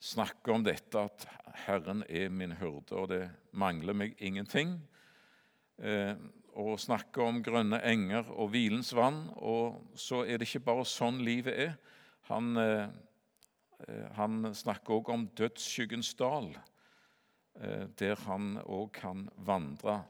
snakker 0.00 0.52
om 0.52 0.64
dette 0.64 1.00
at 1.00 1.28
'Herren 1.66 2.04
er 2.08 2.28
min 2.28 2.52
hyrde, 2.52 2.92
og 2.92 3.08
det 3.08 3.30
mangler 3.52 3.92
meg 3.92 4.14
ingenting', 4.20 4.80
eh, 5.78 6.14
og 6.52 6.80
snakker 6.80 7.22
om 7.22 7.42
grønne 7.42 7.80
enger 7.84 8.30
og 8.30 8.48
hvilens 8.48 8.94
vann, 8.94 9.30
og 9.36 9.90
så 9.94 10.24
er 10.24 10.36
det 10.36 10.48
ikke 10.48 10.64
bare 10.64 10.84
sånn 10.84 11.24
livet 11.24 11.58
er. 11.58 11.74
Han, 12.28 12.56
eh, 12.56 12.88
han 14.12 14.54
snakker 14.54 14.94
også 14.94 15.12
om 15.12 15.28
dødsskyggens 15.28 16.14
dal, 16.14 16.56
der 17.96 18.20
han 18.26 18.58
òg 18.64 18.90
kan 18.98 19.26
vandre. 19.46 20.02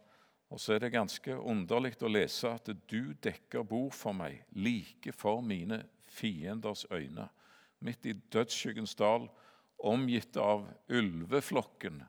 Og 0.51 0.61
så 0.63 0.77
er 0.77 0.85
det 0.85 0.95
ganske 0.95 1.35
underlig 1.39 1.97
å 2.03 2.11
lese 2.11 2.53
at 2.55 2.71
du 2.91 3.15
dekker 3.23 3.67
bord 3.67 3.95
for 3.95 4.15
meg, 4.15 4.45
like 4.55 5.15
for 5.15 5.43
mine 5.43 5.83
fienders 6.07 6.87
øyne. 6.91 7.29
Midt 7.83 8.07
i 8.07 8.15
dødsskyggens 8.33 8.95
dal, 8.99 9.27
omgitt 9.77 10.37
av 10.41 10.65
ulveflokken, 10.89 12.01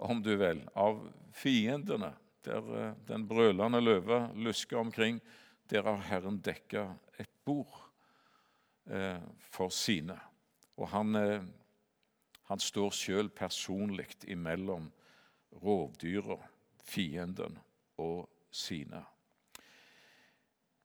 om 0.00 0.22
du 0.24 0.32
vil, 0.40 0.64
av 0.74 1.04
fiendene, 1.36 2.14
der 2.44 2.72
eh, 2.80 2.96
den 3.06 3.26
brølende 3.28 3.82
løve 3.82 4.22
lusker 4.34 4.80
omkring. 4.80 5.20
Der 5.70 5.84
har 5.86 6.00
Herren 6.08 6.40
dekka 6.42 6.86
et 7.20 7.30
bord 7.44 7.76
eh, 8.90 9.20
for 9.52 9.70
sine. 9.70 10.16
Og 10.80 10.88
han, 10.88 11.14
eh, 11.20 11.44
han 12.50 12.58
står 12.58 12.90
sjøl 12.90 13.28
personlig 13.30 14.08
imellom 14.26 14.88
rovdyra 15.62 16.36
fienden 16.82 17.58
og 18.02 18.26
sine. 18.50 19.04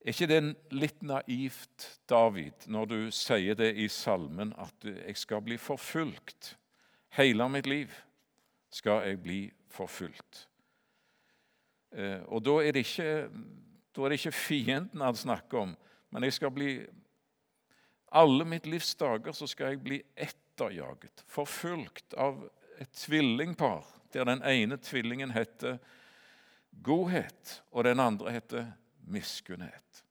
Er 0.05 0.13
ikke 0.13 0.27
det 0.29 0.41
litt 0.77 1.01
naivt, 1.01 1.87
David, 2.09 2.67
når 2.69 2.89
du 2.91 2.97
sier 3.09 3.57
det 3.57 3.71
i 3.81 3.87
salmen 3.89 4.53
at 4.61 4.85
'jeg 4.85 5.17
skal 5.17 5.41
bli 5.41 5.57
forfulgt'? 5.57 6.55
Hele 7.09 7.49
mitt 7.49 7.65
liv 7.65 7.89
skal 8.69 9.07
jeg 9.07 9.21
bli 9.23 9.51
forfulgt. 9.67 10.47
Eh, 11.91 12.21
og 12.27 12.45
da 12.45 12.51
er, 12.61 12.75
ikke, 12.75 13.29
da 13.95 14.01
er 14.01 14.09
det 14.09 14.19
ikke 14.19 14.31
fienden 14.31 15.01
han 15.01 15.15
snakker 15.15 15.57
om, 15.57 15.77
men 16.11 16.23
jeg 16.23 16.33
skal 16.33 16.51
bli 16.51 16.85
Alle 18.11 18.45
mitt 18.45 18.67
livs 18.67 18.95
dager 18.95 19.31
så 19.31 19.47
skal 19.47 19.67
jeg 19.67 19.83
bli 19.83 20.03
etterjaget, 20.55 21.23
forfulgt 21.27 22.13
av 22.13 22.49
et 22.79 22.91
tvillingpar 22.91 23.83
der 24.13 24.25
den 24.25 24.43
ene 24.43 24.77
tvillingen 24.77 25.31
heter 25.31 25.77
godhet, 26.83 27.63
og 27.71 27.83
den 27.83 27.99
andre 27.99 28.31
heter 28.31 28.71
miskunnhet. 29.07 30.03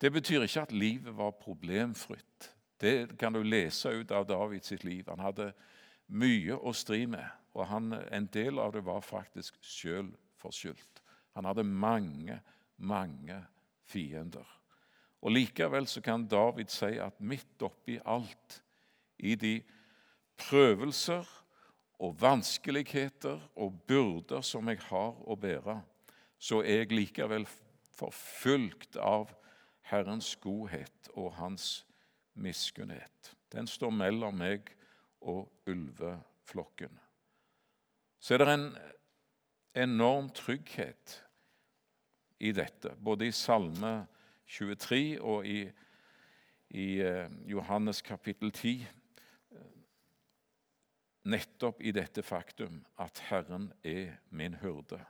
Det 0.00 0.12
betyr 0.12 0.42
ikke 0.42 0.62
at 0.62 0.72
livet 0.72 1.16
var 1.16 1.30
problemfritt. 1.30 2.52
Det 2.80 3.18
kan 3.18 3.32
du 3.32 3.42
lese 3.42 3.88
ut 3.88 4.10
av 4.10 4.26
Davids 4.26 4.70
liv. 4.84 5.08
Han 5.08 5.24
hadde 5.24 5.52
mye 6.06 6.54
å 6.54 6.72
stri 6.76 7.06
med, 7.06 7.26
og 7.54 7.66
han, 7.66 7.92
en 7.92 8.26
del 8.26 8.58
av 8.58 8.74
det 8.76 8.84
var 8.84 9.00
faktisk 9.00 9.56
sjøl 9.64 10.12
forskyldt. 10.38 11.02
Han 11.34 11.48
hadde 11.48 11.64
mange, 11.64 12.38
mange 12.76 13.40
fiender. 13.88 14.46
Og 15.22 15.32
Likevel 15.32 15.88
så 15.88 16.00
kan 16.04 16.28
David 16.28 16.70
si 16.70 16.98
at 17.00 17.18
midt 17.20 17.62
oppi 17.64 17.98
alt, 18.04 18.60
i 19.18 19.34
de 19.34 19.60
prøvelser 20.36 21.24
og 21.98 22.16
vanskeligheter 22.20 23.40
og 23.56 23.80
byrder 23.88 24.44
som 24.44 24.68
jeg 24.68 24.82
har 24.90 25.16
å 25.24 25.36
bære, 25.40 25.80
så 26.38 26.60
er 26.60 26.82
jeg 26.82 26.92
likevel 26.92 27.46
forfulgt 27.96 28.98
av 29.00 29.32
Herrens 29.88 30.34
godhet 30.42 31.10
og 31.14 31.32
Hans 31.38 31.86
miskunnhet. 32.34 33.32
Den 33.52 33.68
står 33.70 33.94
mellom 33.94 34.36
meg 34.36 34.68
og 35.24 35.48
ulveflokken. 35.66 36.92
Så 38.20 38.34
er 38.34 38.42
det 38.42 38.52
en 38.52 38.68
enorm 39.86 40.28
trygghet 40.34 41.22
i 42.40 42.52
dette, 42.52 42.92
både 43.00 43.30
i 43.30 43.32
Salme 43.32 44.06
23 44.46 45.20
og 45.20 45.46
i, 45.48 45.62
i 46.76 46.86
eh, 47.00 47.30
Johannes 47.48 48.02
kapittel 48.04 48.52
10 48.52 48.84
nettopp 51.26 51.82
i 51.82 51.92
dette 51.94 52.22
faktum 52.22 52.80
at 53.02 53.18
Herren 53.28 53.70
er 53.84 54.16
min 54.30 54.54
hurde. 54.62 55.00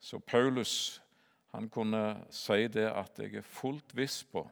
Så 0.00 0.18
Paulus 0.18 1.02
han 1.54 1.70
kunne 1.72 2.26
si 2.34 2.66
det 2.68 2.88
at 2.90 3.18
jeg 3.18 3.38
er 3.40 3.46
fullt 3.46 3.94
viss 3.96 4.22
på 4.28 4.44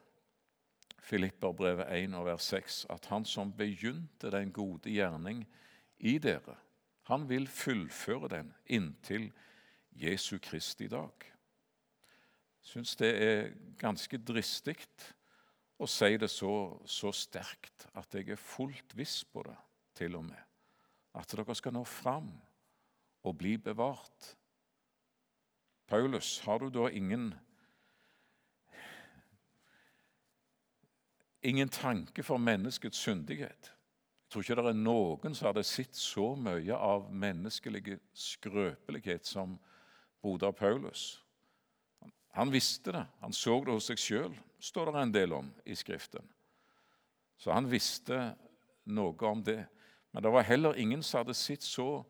Filipperbrevet 1.04 1.90
1 1.92 2.14
og 2.16 2.24
vers 2.30 2.46
6, 2.48 2.86
at 2.90 3.10
han 3.12 3.26
som 3.28 3.52
begynte 3.52 4.30
den 4.32 4.52
gode 4.52 4.88
gjerning 4.90 5.42
i 6.00 6.16
dere, 6.18 6.56
han 7.10 7.26
vil 7.28 7.44
fullføre 7.48 8.30
den 8.32 8.54
inntil 8.72 9.28
Jesu 9.92 10.38
Kristi 10.40 10.88
dag. 10.88 11.26
Jeg 12.64 12.70
syns 12.70 12.96
det 12.96 13.12
er 13.26 13.52
ganske 13.76 14.16
dristig 14.16 14.78
å 15.76 15.86
si 15.90 16.16
det 16.16 16.30
så, 16.32 16.54
så 16.88 17.12
sterkt 17.12 17.84
at 17.92 18.16
jeg 18.16 18.32
er 18.32 18.40
fullt 18.40 18.96
viss 18.96 19.20
på 19.28 19.44
det, 19.44 19.58
til 20.00 20.16
og 20.16 20.24
med 20.32 20.43
at 21.14 21.30
dere 21.30 21.54
skal 21.54 21.74
nå 21.76 21.84
fram 21.86 22.30
og 23.24 23.36
bli 23.38 23.56
bevart. 23.56 24.34
Paulus, 25.86 26.38
har 26.44 26.58
du 26.58 26.70
da 26.70 26.88
ingen 26.88 27.34
ingen 31.44 31.68
tanke 31.68 32.22
for 32.22 32.40
menneskets 32.40 32.98
syndighet? 32.98 33.70
Jeg 33.70 34.30
tror 34.32 34.42
ikke 34.42 34.56
det 34.56 34.70
er 34.72 34.78
noen 34.80 35.36
som 35.36 35.50
hadde 35.50 35.62
sett 35.68 35.94
så 35.94 36.32
mye 36.34 36.74
av 36.74 37.10
menneskelig 37.12 37.98
skrøpelighet 38.16 39.28
som 39.28 39.58
broder 40.24 40.52
Paulus. 40.56 41.20
Han 42.34 42.50
visste 42.50 42.92
det. 42.92 43.04
Han 43.20 43.32
så 43.32 43.60
det 43.62 43.76
hos 43.76 43.86
seg 43.92 44.00
sjøl, 44.00 44.32
står 44.58 44.90
det 44.90 45.02
en 45.02 45.12
del 45.14 45.36
om 45.36 45.52
i 45.64 45.76
Skriften. 45.78 46.24
Så 47.38 47.52
han 47.54 47.68
visste 47.70 48.32
noe 48.90 49.28
om 49.28 49.44
det. 49.44 49.60
Men 50.14 50.22
det 50.22 50.30
var 50.30 50.46
heller 50.46 50.78
ingen 50.78 51.02
som 51.02 51.24
hadde 51.24 51.34
sett 51.34 51.62
så 51.66 52.04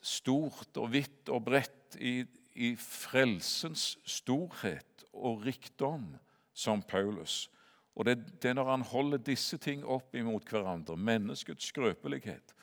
stort 0.00 0.78
og 0.78 0.92
vidt 0.94 1.28
og 1.28 1.42
bredt 1.48 1.98
i, 1.98 2.20
i 2.54 2.74
frelsens 2.78 3.96
storhet 4.06 5.04
og 5.12 5.42
rikdom 5.44 6.12
som 6.54 6.82
Paulus. 6.86 7.48
Og 7.94 8.06
det, 8.06 8.16
det 8.42 8.52
er 8.52 8.58
når 8.58 8.70
han 8.70 8.86
holder 8.86 9.22
disse 9.26 9.58
ting 9.58 9.84
opp 9.86 10.14
imot 10.14 10.48
hverandre, 10.50 10.96
menneskets 10.96 11.70
skrøpelighet, 11.70 12.54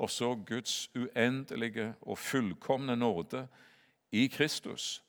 og 0.00 0.10
så 0.10 0.32
Guds 0.34 0.88
uendelige 0.96 1.92
og 2.00 2.18
fullkomne 2.18 2.96
nåde 2.96 3.44
i 4.14 4.26
Kristus, 4.32 5.02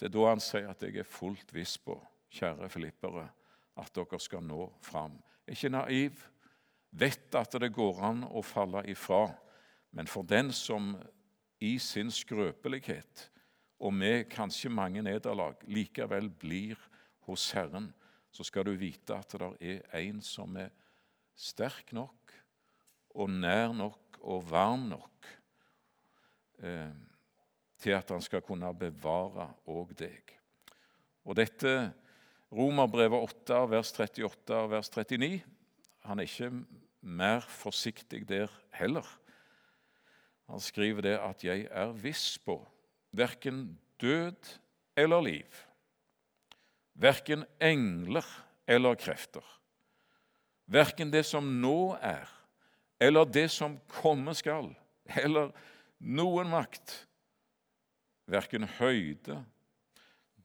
det 0.00 0.08
er 0.08 0.14
da 0.14 0.28
han 0.30 0.40
sier 0.40 0.70
at 0.70 0.84
jeg 0.84 1.00
er 1.00 1.08
fullt 1.08 1.50
viss 1.52 1.76
på, 1.82 1.96
kjære 2.32 2.68
filippere, 2.72 3.26
at 3.80 3.92
dere 3.96 4.20
skal 4.20 4.44
nå 4.44 4.68
fram. 4.84 5.18
Ikke 5.48 5.72
naiv, 5.72 6.22
vet 6.90 7.34
at 7.38 7.54
det 7.62 7.72
går 7.74 8.02
an 8.04 8.24
å 8.26 8.42
falle 8.44 8.82
ifra, 8.90 9.28
men 9.94 10.08
for 10.10 10.26
den 10.26 10.52
som 10.54 10.94
i 11.60 11.76
sin 11.82 12.10
skrøpelighet 12.12 13.26
og 13.80 13.94
med 13.96 14.28
kanskje 14.32 14.72
mange 14.72 15.02
nederlag 15.04 15.60
likevel 15.68 16.28
blir 16.30 16.78
hos 17.28 17.50
Herren, 17.56 17.90
så 18.30 18.44
skal 18.46 18.66
du 18.68 18.74
vite 18.78 19.16
at 19.16 19.34
det 19.34 19.76
er 19.90 20.02
en 20.02 20.20
som 20.24 20.56
er 20.60 20.70
sterk 21.34 21.92
nok 21.96 22.34
og 23.16 23.30
nær 23.32 23.72
nok 23.74 24.20
og 24.20 24.44
varm 24.50 24.86
nok 24.92 25.30
eh, 26.62 26.92
til 27.80 27.96
at 27.96 28.12
han 28.12 28.22
skal 28.22 28.44
kunne 28.44 28.70
bevare 28.76 29.48
òg 29.72 29.94
deg. 29.98 30.36
Og 31.24 31.36
dette 31.38 31.72
Romerbrevet 32.50 33.22
8, 33.46 33.58
vers 33.70 33.92
38 33.94 34.56
og 34.58 34.70
vers 34.72 34.90
39 34.90 35.38
han 36.04 36.18
er 36.18 36.28
ikke 36.28 36.50
mer 37.00 37.40
forsiktig 37.40 38.24
der 38.28 38.50
heller. 38.76 39.06
Han 40.50 40.60
skriver 40.60 41.00
det 41.00 41.18
at 41.18 41.44
'jeg 41.44 41.68
er 41.70 41.92
viss 41.92 42.38
på 42.38 42.68
verken 43.12 43.78
død 44.00 44.58
eller 44.96 45.20
liv', 45.20 45.66
verken 46.94 47.44
engler 47.60 48.26
eller 48.66 48.94
krefter, 48.94 49.44
verken 50.66 51.12
det 51.12 51.24
som 51.26 51.44
nå 51.44 51.96
er, 52.00 52.26
eller 53.00 53.24
det 53.24 53.50
som 53.50 53.78
komme 53.88 54.34
skal, 54.34 54.74
eller 55.16 55.52
noen 55.98 56.50
makt, 56.50 57.06
verken 58.26 58.64
høyde, 58.64 59.44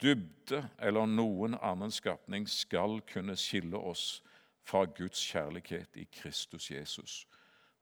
dybde 0.02 0.70
eller 0.80 1.06
noen 1.06 1.56
annen 1.62 1.92
skapning 1.92 2.48
skal 2.50 3.02
kunne 3.08 3.36
skille 3.36 3.78
oss 3.78 4.22
fra 4.66 4.86
Guds 4.86 5.22
kjærlighet 5.32 5.96
i 5.96 6.08
Kristus 6.12 6.72
Jesus, 6.72 7.28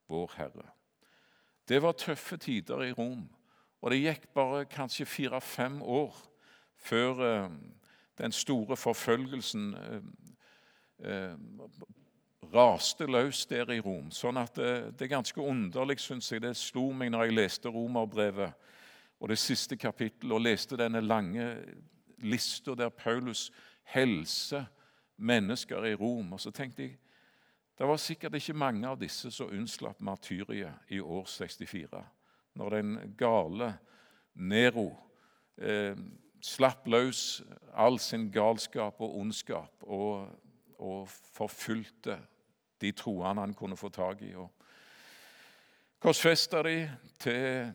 vår 0.07 0.31
Herre. 0.37 0.67
Det 1.67 1.81
var 1.81 1.91
tøffe 1.91 2.37
tider 2.37 2.83
i 2.83 2.91
Rom, 2.91 3.29
og 3.81 3.91
det 3.91 4.01
gikk 4.01 4.27
bare 4.35 4.65
kanskje 4.65 5.05
fire-fem 5.05 5.81
år 5.81 6.15
før 6.75 7.23
eh, 7.27 7.49
den 8.17 8.31
store 8.31 8.77
forfølgelsen 8.77 9.73
eh, 9.73 10.01
eh, 10.99 11.37
raste 12.53 13.05
løs 13.05 13.45
der 13.45 13.71
i 13.71 13.79
Rom. 13.79 14.11
Sånn 14.11 14.37
at 14.37 14.55
det, 14.59 14.99
det 14.99 15.07
er 15.07 15.15
ganske 15.15 15.41
underlig, 15.41 15.99
syns 16.03 16.31
jeg. 16.31 16.43
Det 16.43 16.55
slo 16.59 16.89
meg 16.91 17.13
når 17.13 17.29
jeg 17.29 17.37
leste 17.37 17.71
romerbrevet 17.71 18.53
og 19.23 19.29
det 19.31 19.39
siste 19.39 19.77
kapittelet 19.79 20.35
og 20.35 20.43
leste 20.43 20.77
denne 20.77 20.99
lange 21.01 21.45
lista 22.23 22.75
der 22.75 22.89
Paulus 22.89 23.51
helser 23.83 24.65
mennesker 25.17 25.85
i 25.85 25.95
Rom. 25.95 26.33
Og 26.33 26.41
så 26.41 26.51
tenkte 26.51 26.83
jeg 26.83 26.97
det 27.77 27.87
var 27.89 27.97
sikkert 27.97 28.35
ikke 28.37 28.53
mange 28.53 28.85
av 28.87 28.99
disse 29.01 29.31
som 29.33 29.49
unnslapp 29.49 30.01
martyriet 30.05 30.91
i 30.93 30.99
år 31.01 31.25
64, 31.25 32.03
når 32.53 32.75
den 32.75 32.91
gale 33.17 33.71
Nero 34.35 34.91
eh, 35.57 35.97
slapp 36.43 36.85
løs 36.87 37.41
all 37.73 37.97
sin 37.99 38.27
galskap 38.31 39.01
og 39.01 39.17
ondskap 39.17 39.85
og, 39.89 40.29
og 40.77 41.09
forfulgte 41.09 42.19
de 42.81 42.91
troende 42.91 43.41
han 43.41 43.57
kunne 43.57 43.77
få 43.79 43.89
tak 43.89 44.21
i. 44.21 44.35
og 44.35 44.51
Korsfesta 46.03 46.61
de 46.67 46.77
til 47.19 47.71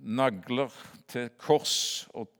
nagler, 0.00 0.72
til 1.08 1.28
kors, 1.36 2.08
og 2.14 2.30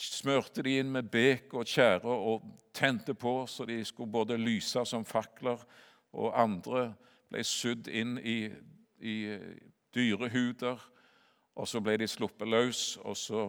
smørte 0.00 0.62
de 0.64 0.78
inn 0.80 0.92
med 0.92 1.10
bek 1.12 1.52
og 1.54 1.68
tjære 1.68 2.08
og 2.08 2.46
tente 2.76 3.14
på 3.14 3.44
så 3.50 3.66
de 3.68 3.82
skulle 3.84 4.12
både 4.12 4.38
lyse 4.40 4.84
som 4.88 5.04
fakler, 5.04 5.60
og 6.12 6.34
andre 6.40 6.90
ble 7.30 7.44
sydd 7.46 7.88
inn 7.88 8.16
i, 8.18 8.50
i 8.98 9.16
dyrehuder. 9.94 10.80
Og 11.60 11.68
så 11.68 11.82
ble 11.84 11.98
de 12.00 12.08
sluppet 12.08 12.48
løs, 12.48 12.96
og 13.04 13.16
så 13.18 13.44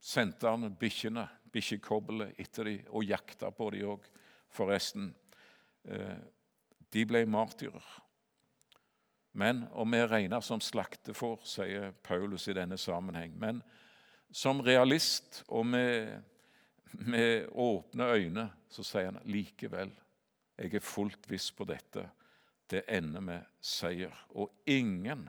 sendte 0.00 0.48
han 0.48 0.70
bikkjene, 0.78 1.26
bikkjekobbelet, 1.52 2.36
etter 2.38 2.68
dem 2.68 2.90
og 2.92 3.04
jakta 3.08 3.50
på 3.50 3.70
dem 3.74 3.94
òg, 3.96 4.04
forresten. 4.52 5.10
Eh, 5.88 6.18
de 6.92 7.04
ble 7.08 7.24
martyrer. 7.28 7.86
Men, 9.36 9.66
og 9.76 9.88
vi 9.92 10.00
regner 10.06 10.44
som 10.44 10.62
slaktefår, 10.62 11.42
sier 11.44 11.90
Paulus 12.06 12.46
i 12.48 12.54
denne 12.56 12.78
sammenheng. 12.80 13.34
Men 13.36 13.60
som 14.36 14.60
realist 14.60 15.42
og 15.48 15.64
med, 15.66 16.10
med 16.92 17.48
åpne 17.52 18.10
øyne 18.12 18.50
så 18.68 18.84
sier 18.84 19.10
han 19.10 19.22
likevel 19.24 19.94
jeg 20.56 20.72
er 20.74 20.84
fullt 20.84 21.26
viss 21.28 21.50
på 21.52 21.66
dette. 21.68 22.06
Det 22.70 22.86
ender 22.88 23.20
med 23.20 23.48
seier. 23.60 24.14
Og 24.32 24.52
ingen 24.66 25.28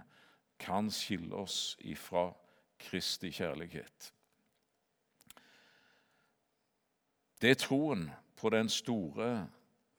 kan 0.60 0.88
skille 0.92 1.36
oss 1.36 1.76
ifra 1.84 2.30
Kristi 2.80 3.32
kjærlighet. 3.36 4.14
Det 7.42 7.52
er 7.52 7.60
troen 7.60 8.08
på 8.38 8.50
den 8.50 8.70
store 8.70 9.48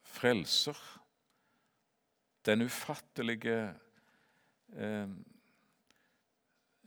frelser, 0.03 0.79
den 2.47 2.65
ufattelige 2.65 3.59
eh, 4.73 5.11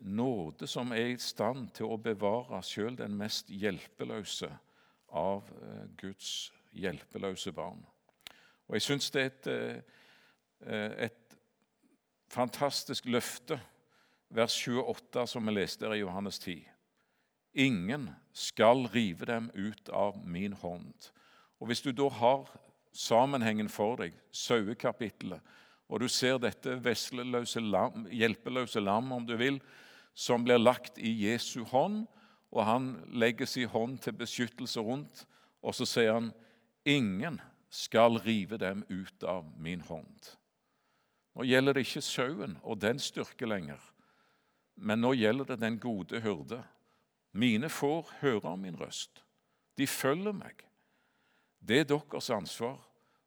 nåde 0.02 0.68
som 0.68 0.92
er 0.92 1.14
i 1.14 1.18
stand 1.22 1.72
til 1.78 1.92
å 1.92 2.00
bevare 2.02 2.62
sjøl 2.66 2.98
den 2.98 3.16
mest 3.18 3.50
hjelpeløse 3.50 4.50
av 5.12 5.48
eh, 5.62 5.88
Guds 6.00 6.52
hjelpeløse 6.72 7.52
barn. 7.56 7.82
Og 8.68 8.78
Jeg 8.78 8.86
syns 8.88 9.12
det 9.12 9.22
er 9.22 9.32
et, 9.32 9.48
eh, 10.68 11.06
et, 11.08 11.18
fantastisk 12.32 13.10
løfte, 13.12 13.58
vers 14.32 14.54
28, 14.56 15.26
som 15.28 15.48
vi 15.48 15.52
leste 15.52 15.84
der 15.84 15.98
i 15.98 16.00
Johannes 16.00 16.38
10. 16.40 16.62
Ingen 17.60 18.06
skal 18.32 18.86
rive 18.94 19.28
dem 19.28 19.50
ut 19.52 19.90
av 19.90 20.22
min 20.24 20.54
hånd. 20.54 21.12
Og 21.60 21.68
Hvis 21.68 21.82
du 21.82 21.92
da 21.92 22.08
har 22.08 22.48
sammenhengen 22.94 23.68
for 23.70 24.00
deg, 24.00 24.16
sauekapitlet, 24.32 25.42
og 25.92 26.00
du 26.00 26.08
ser 26.08 26.40
dette 26.40 26.78
vesleløse 26.80 27.60
lam, 27.60 28.08
hjelpeløse 28.08 28.80
lam, 28.80 29.12
om 29.12 29.26
du 29.28 29.36
vil, 29.36 29.60
som 30.14 30.44
blir 30.44 30.60
lagt 30.60 30.98
i 30.98 31.12
Jesu 31.26 31.64
hånd, 31.64 32.06
og 32.52 32.66
han 32.68 32.92
legger 33.08 33.48
sin 33.48 33.70
hånd 33.72 34.00
til 34.04 34.18
beskyttelse 34.20 34.84
rundt, 34.84 35.24
og 35.64 35.76
så 35.76 35.88
sier 35.88 36.18
han 36.18 36.32
ingen 36.86 37.40
skal 37.72 38.20
rive 38.26 38.58
dem 38.60 38.84
ut 38.90 39.24
av 39.24 39.48
min 39.58 39.82
hånd. 39.88 40.32
Nå 41.32 41.48
gjelder 41.48 41.78
det 41.78 41.86
ikke 41.88 42.04
sauen 42.04 42.58
og 42.62 42.82
den 42.84 43.00
styrke 43.00 43.48
lenger, 43.48 43.80
men 44.76 45.00
nå 45.00 45.14
gjelder 45.16 45.54
det 45.54 45.62
den 45.62 45.80
gode 45.80 46.20
hyrde. 46.20 46.60
Mine 47.32 47.70
får 47.72 48.10
høre 48.20 48.58
min 48.60 48.76
røst. 48.76 49.24
De 49.78 49.88
følger 49.88 50.36
meg. 50.36 50.66
Det 51.60 51.80
er 51.80 51.88
deres 51.88 52.30
ansvar, 52.34 52.80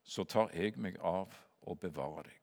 så 0.04 0.24
tar 0.28 0.50
jeg 0.52 0.76
meg 0.76 0.98
av 1.00 1.32
å 1.64 1.76
bevare 1.78 2.26
deg. 2.26 2.40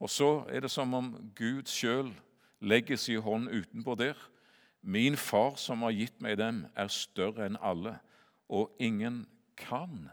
Og 0.00 0.10
så 0.10 0.44
er 0.48 0.64
det 0.64 0.70
som 0.72 0.92
om 0.96 1.12
Gud 1.36 1.68
sjøl 1.70 2.10
legger 2.60 2.96
sin 2.96 3.22
hånd 3.24 3.48
utenpå 3.48 3.94
der. 3.94 4.16
Min 4.80 5.16
far 5.16 5.56
som 5.60 5.82
har 5.82 5.92
gitt 5.96 6.20
meg 6.24 6.38
dem, 6.40 6.64
er 6.76 6.88
større 6.88 7.46
enn 7.48 7.58
alle, 7.60 7.98
og 8.48 8.72
ingen 8.80 9.26
kan 9.56 10.08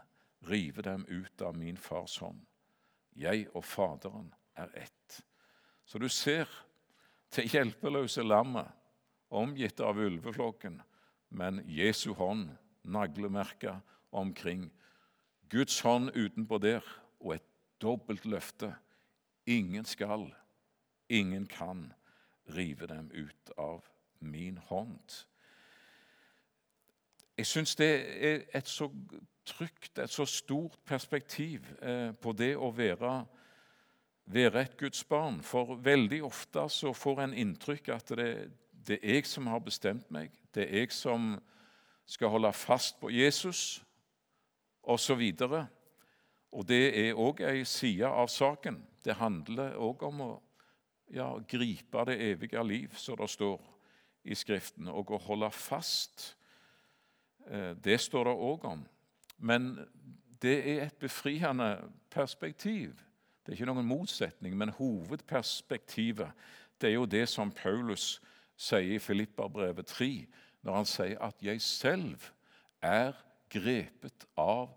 rive 0.48 0.82
dem 0.84 1.06
ut 1.08 1.42
av 1.42 1.56
min 1.56 1.76
fars 1.80 2.18
hånd. 2.22 2.40
Jeg 3.18 3.48
og 3.56 3.64
Faderen 3.64 4.32
er 4.56 4.70
ett. 4.76 5.20
Så 5.84 5.98
du 5.98 6.08
ser 6.08 6.48
det 7.34 7.48
hjelpeløse 7.52 8.22
lammet 8.22 8.68
omgitt 9.28 9.80
av 9.84 9.98
ulveflokken, 9.98 10.78
men 11.28 11.62
Jesu 11.66 12.12
hånd 12.16 12.48
naglemerka 12.84 13.80
omkring. 14.10 14.68
Guds 15.48 15.80
hånd 15.84 16.12
utenpå 16.14 16.60
der 16.60 16.84
og 17.20 17.34
et 17.36 17.48
dobbelt 17.82 18.24
løfte. 18.28 18.72
Ingen 19.48 19.84
skal, 19.88 20.28
ingen 21.08 21.46
kan 21.48 21.88
rive 22.56 22.86
dem 22.86 23.10
ut 23.14 23.50
av 23.56 23.84
min 24.20 24.58
hånd. 24.58 25.24
Jeg 27.38 27.46
syns 27.46 27.76
det 27.78 27.90
er 28.26 28.40
et 28.58 28.68
så 28.68 28.88
trygt, 29.46 29.98
et 29.98 30.10
så 30.10 30.26
stort 30.26 30.78
perspektiv 30.84 31.66
eh, 31.82 32.10
på 32.12 32.32
det 32.32 32.54
å 32.56 32.70
være, 32.74 33.12
være 34.26 34.62
et 34.62 34.76
Guds 34.76 35.04
barn. 35.04 35.40
For 35.42 35.78
veldig 35.82 36.22
ofte 36.26 36.66
så 36.72 36.92
får 36.92 37.22
en 37.24 37.36
inntrykk 37.38 37.92
at 37.94 38.10
det, 38.18 38.32
det 38.72 38.98
er 39.02 39.20
jeg 39.20 39.30
som 39.30 39.46
har 39.46 39.62
bestemt 39.64 40.10
meg, 40.10 40.34
det 40.54 40.66
er 40.66 40.82
jeg 40.82 40.92
som 40.92 41.36
skal 42.08 42.32
holde 42.32 42.52
fast 42.56 42.98
på 43.00 43.10
Jesus, 43.12 43.82
osv. 44.82 45.22
Og, 45.44 45.56
og 46.52 46.68
det 46.68 46.84
er 46.96 47.18
òg 47.20 47.42
ei 47.44 47.64
side 47.68 48.08
av 48.08 48.30
saken. 48.32 48.80
Det 49.04 49.18
handler 49.20 49.76
òg 49.76 50.02
om 50.08 50.22
å 50.24 50.30
ja, 51.10 51.38
gripe 51.48 52.04
det 52.06 52.20
evige 52.30 52.64
liv, 52.66 52.94
som 52.94 53.16
det 53.16 53.30
står 53.30 53.60
i 54.24 54.34
Skriften, 54.34 54.88
og 54.88 55.10
å 55.10 55.18
holde 55.18 55.50
fast. 55.50 56.36
Eh, 57.46 57.74
det 57.84 58.00
står 58.00 58.24
det 58.28 58.34
òg 58.34 58.64
om. 58.64 58.86
Men 59.38 59.70
det 60.42 60.58
er 60.58 60.86
et 60.86 60.98
befriende 61.00 61.78
perspektiv. 62.10 62.98
Det 63.42 63.52
er 63.52 63.56
ikke 63.56 63.70
noen 63.70 63.86
motsetning, 63.88 64.56
men 64.56 64.74
hovedperspektivet 64.76 66.32
det 66.80 66.90
er 66.90 66.94
jo 66.94 67.06
det 67.06 67.24
som 67.28 67.50
Paulus 67.50 68.20
sier 68.58 68.98
i 68.98 69.02
Filipperbrevet 69.02 69.86
3, 69.86 70.26
når 70.62 70.74
han 70.74 70.86
sier 70.86 71.18
at 71.22 71.42
'jeg 71.42 71.60
selv 71.62 72.20
er 72.82 73.12
grepet 73.50 74.26
av 74.36 74.68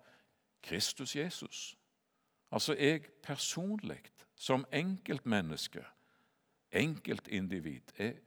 Kristus 0.63 1.15
Jesus'. 1.15 1.75
Altså 2.51 2.73
jeg 2.73 3.01
personlig, 3.23 4.01
som 4.35 4.65
enkeltmenneske, 4.73 5.85
enkeltindivid, 6.71 7.93
er 7.97 8.19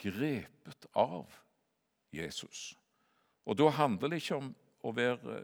grepet 0.00 0.86
av 0.96 1.30
Jesus. 2.14 2.70
Og 3.44 3.58
da 3.58 3.70
handler 3.74 4.12
det 4.12 4.22
ikke 4.22 4.38
om 4.40 4.52
å 4.86 4.92
være 4.96 5.40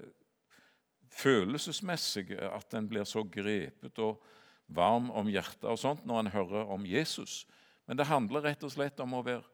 følelsesmessig, 1.16 2.30
at 2.38 2.74
en 2.74 2.88
blir 2.88 3.06
så 3.09 3.24
grepet 3.24 3.98
og 4.02 4.22
varm 4.66 5.11
om 5.14 5.28
hjertet 5.30 5.68
og 5.70 5.78
sånt 5.78 6.06
når 6.06 6.22
en 6.22 6.32
hører 6.35 6.72
om 6.74 6.87
Jesus. 6.87 7.44
Men 7.87 7.98
det 7.98 8.09
handler 8.11 8.48
rett 8.48 8.64
og 8.66 8.72
slett 8.74 9.00
om 9.02 9.14
å 9.14 9.24
være 9.26 9.44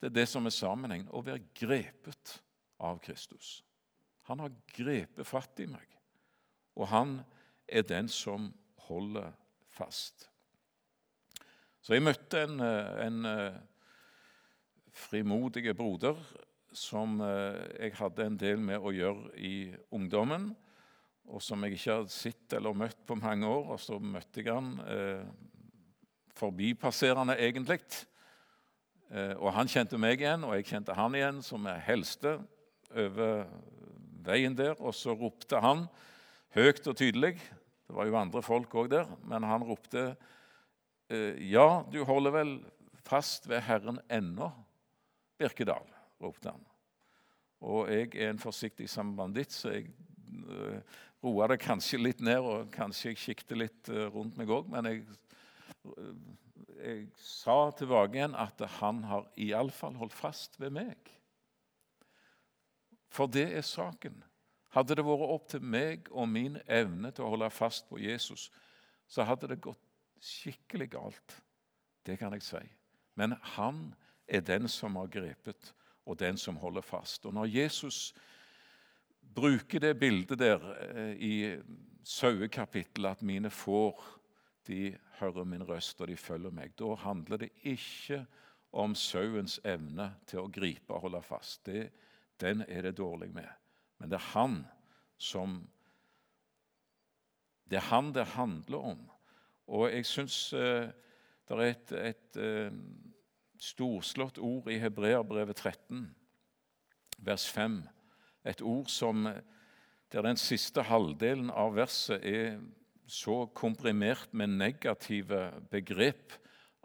det 0.00 0.08
er 0.08 0.16
det 0.16 0.28
som 0.32 0.46
er 0.48 0.54
sammenhengen, 0.54 1.10
å 1.12 1.20
være 1.20 1.42
grepet 1.52 2.38
av 2.80 3.02
Kristus. 3.04 3.58
Han 4.30 4.40
har 4.40 4.54
grepet 4.72 5.28
fatt 5.28 5.60
i 5.60 5.66
meg, 5.68 5.84
og 6.72 6.88
han 6.88 7.18
er 7.68 7.84
den 7.84 8.08
som 8.08 8.48
holder 8.86 9.34
fast. 9.68 10.29
Så 11.80 11.96
jeg 11.96 12.04
møtte 12.04 12.44
en, 12.44 12.60
en 12.60 13.28
eh, 13.28 13.60
frimodig 14.92 15.74
broder 15.76 16.18
som 16.76 17.20
eh, 17.24 17.60
jeg 17.86 17.96
hadde 17.98 18.26
en 18.26 18.40
del 18.40 18.60
med 18.62 18.82
å 18.82 18.92
gjøre 18.94 19.32
i 19.40 19.54
ungdommen 19.96 20.50
og 21.30 21.42
som 21.44 21.62
jeg 21.64 21.76
ikke 21.76 21.96
hadde 22.00 22.12
sett 22.12 22.54
eller 22.58 22.76
møtt 22.76 23.02
på 23.06 23.16
mange 23.18 23.48
år. 23.48 23.74
Og 23.74 23.80
så 23.82 23.98
møtte 24.02 24.42
jeg 24.42 24.50
han 24.50 24.72
eh, 24.86 25.26
forbipasserende, 26.38 27.36
egentlig. 27.38 27.80
Eh, 29.10 29.34
og 29.38 29.52
han 29.54 29.70
kjente 29.70 30.00
meg 30.00 30.22
igjen, 30.22 30.46
og 30.46 30.56
jeg 30.58 30.68
kjente 30.72 30.96
han 30.98 31.16
igjen, 31.18 31.42
som 31.46 31.68
jeg 31.70 31.86
helste 31.86 32.36
over 32.90 33.46
veien 34.26 34.56
der. 34.58 34.74
Og 34.78 34.94
så 34.96 35.14
ropte 35.14 35.62
han 35.62 35.86
høyt 36.56 36.86
og 36.90 36.96
tydelig 36.98 37.36
Det 37.38 37.94
var 37.94 38.06
jo 38.08 38.18
andre 38.18 38.42
folk 38.42 38.74
òg 38.74 38.90
der, 38.90 39.08
men 39.26 39.46
han 39.46 39.66
ropte 39.66 40.10
eh, 40.12 40.36
Ja, 41.10 41.82
du 41.90 42.04
holder 42.06 42.34
vel 42.34 42.52
fast 43.02 43.48
ved 43.50 43.64
Herren 43.66 43.98
ennå, 44.12 44.50
Birkedal, 45.40 45.86
ropte 46.22 46.52
han. 46.52 46.66
Og 47.60 47.90
jeg 47.92 48.14
er 48.14 48.30
en 48.30 48.40
forsiktig 48.40 48.88
sambanditt, 48.88 49.52
så 49.52 49.74
jeg 49.74 49.90
uh, 50.48 50.78
roa 51.24 51.50
det 51.50 51.60
kanskje 51.64 52.00
litt 52.00 52.22
ned, 52.24 52.40
og 52.40 52.70
kanskje 52.72 53.10
jeg 53.10 53.20
kikket 53.24 53.58
litt 53.58 53.90
uh, 53.92 54.06
rundt 54.14 54.38
meg 54.40 54.52
òg, 54.52 54.70
men 54.72 54.88
jeg, 54.88 55.02
jeg 56.78 57.04
sa 57.20 57.58
tilbake 57.76 58.16
igjen 58.16 58.38
at 58.38 58.62
han 58.78 59.02
har 59.10 59.28
iallfall 59.36 59.98
holdt 60.00 60.16
fast 60.16 60.60
ved 60.62 60.76
meg. 60.78 61.12
For 63.10 63.28
det 63.28 63.48
er 63.58 63.66
saken. 63.66 64.22
Hadde 64.70 64.96
det 64.96 65.04
vært 65.04 65.30
opp 65.34 65.48
til 65.50 65.64
meg 65.66 66.06
og 66.14 66.30
min 66.30 66.60
evne 66.70 67.10
til 67.12 67.26
å 67.26 67.32
holde 67.34 67.50
fast 67.52 67.88
på 67.90 67.98
Jesus, 67.98 68.48
så 69.10 69.26
hadde 69.26 69.50
det 69.50 69.64
gått 69.64 69.82
skikkelig 70.20 70.90
galt. 70.92 71.36
Det 72.06 72.18
kan 72.20 72.32
jeg 72.36 72.44
si. 72.44 72.62
Men 73.18 73.36
han 73.56 73.90
er 74.28 74.44
den 74.46 74.68
som 74.68 74.96
har 74.96 75.10
grepet, 75.12 75.74
og 76.06 76.18
den 76.18 76.38
som 76.40 76.56
holder 76.56 76.84
fast. 76.84 77.26
Og 77.26 77.34
når 77.34 77.50
Jesus 77.50 78.14
bruker 79.34 79.80
det 79.80 79.98
bildet 80.00 80.38
der 80.38 80.64
eh, 80.90 81.12
i 81.14 81.34
sauekapittelet 82.04 83.10
at 83.18 83.22
mine 83.22 83.50
får 83.50 84.00
de 84.66 84.96
hører 85.18 85.44
min 85.44 85.64
røst, 85.68 86.00
og 86.00 86.08
de 86.08 86.16
følger 86.16 86.52
meg. 86.54 86.74
Da 86.78 86.94
handler 86.94 87.42
det 87.42 87.50
ikke 87.66 88.24
om 88.72 88.94
sauens 88.94 89.58
evne 89.66 90.12
til 90.30 90.44
å 90.44 90.50
gripe 90.52 90.94
og 90.94 91.06
holde 91.08 91.22
fast. 91.26 91.64
Det, 91.66 91.88
den 92.40 92.62
er 92.68 92.86
det 92.86 92.98
dårlig 93.00 93.30
med. 93.34 93.48
Men 93.98 94.12
det 94.12 94.20
er 94.20 94.32
han 94.34 94.62
som 95.20 95.62
Det 97.70 97.78
er 97.78 97.86
han 97.86 98.08
det 98.12 98.24
handler 98.34 98.78
om. 98.78 99.02
Og 99.70 99.86
jeg 99.92 100.06
syns 100.08 100.50
eh, 100.56 100.90
det 101.46 101.56
er 101.56 101.62
et, 101.68 101.92
et 102.10 102.40
eh, 102.42 102.74
storslått 103.60 104.40
ord 104.42 104.70
i 104.70 104.80
Hebreabrevet 104.82 105.62
13, 105.62 106.04
vers 107.22 107.46
5. 107.54 107.80
Et 108.50 108.62
ord 108.66 108.90
som 108.90 109.28
der 110.10 110.26
den 110.26 110.38
siste 110.40 110.82
halvdelen 110.82 111.52
av 111.54 111.76
verset 111.76 112.24
er 112.26 112.58
så 113.10 113.44
komprimert 113.54 114.32
med 114.34 114.56
negative 114.58 115.50
begrep 115.70 116.34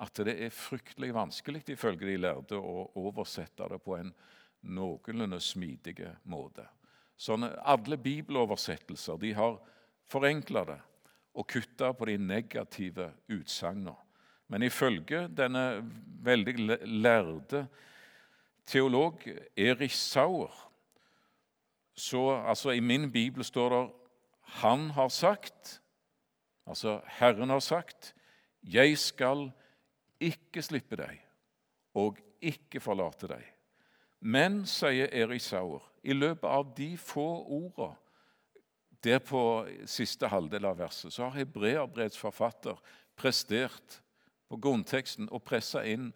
at 0.01 0.21
det 0.27 0.35
er 0.45 0.53
fryktelig 0.53 1.13
vanskelig 1.15 1.63
ifølge 1.71 2.09
de 2.09 2.17
lærde 2.19 2.59
å 2.59 2.89
oversette 2.99 3.69
det 3.71 3.79
på 3.81 3.95
en 3.97 4.11
noenlunde 4.65 5.39
smidig 5.41 6.01
måte. 6.29 6.65
Sånn, 7.15 7.47
alle 7.47 7.97
bibeloversettelser 8.01 9.21
de 9.21 9.31
har 9.37 9.57
forenkla 10.11 10.65
det 10.67 10.81
og 11.35 11.47
kutte 11.47 11.93
på 11.93 12.07
de 12.09 12.17
negative 12.17 13.11
utsagnene. 13.29 13.95
Men 14.47 14.63
ifølge 14.63 15.25
denne 15.27 15.83
veldig 16.23 16.79
lærde 16.85 17.65
teolog 18.65 19.21
Erich 19.57 19.95
Sauer 19.95 20.65
så, 21.95 22.43
altså 22.47 22.69
I 22.69 22.79
min 22.79 23.11
bibel 23.11 23.43
står 23.43 23.69
det 23.69 23.91
'Han 24.41 24.89
har 24.89 25.07
sagt', 25.07 25.81
altså 26.67 27.01
Herren 27.07 27.49
har 27.49 27.59
sagt, 27.59 28.15
'Jeg 28.63 28.97
skal 28.97 29.51
ikke 30.19 30.61
slippe 30.61 30.95
deg 30.95 31.19
og 31.93 32.17
ikke 32.41 32.79
forlate 32.79 33.27
deg'. 33.27 33.51
Men, 34.19 34.65
sier 34.65 35.07
Erik 35.11 35.41
Sauer, 35.41 35.91
i 36.03 36.13
løpet 36.13 36.47
av 36.47 36.73
de 36.77 36.97
få 36.97 37.45
ordene 37.45 37.95
der 39.05 39.21
på 39.21 39.39
siste 39.89 40.27
halvdel 40.31 40.65
av 40.65 40.79
verset, 40.81 41.13
så 41.13 41.27
har 41.27 41.39
hebreerbrevets 41.39 42.17
forfatter 42.17 42.79
prestert 43.17 43.99
på 44.49 44.57
grunnteksten 44.61 45.29
å 45.31 45.41
presse 45.41 45.81
inn 45.87 46.09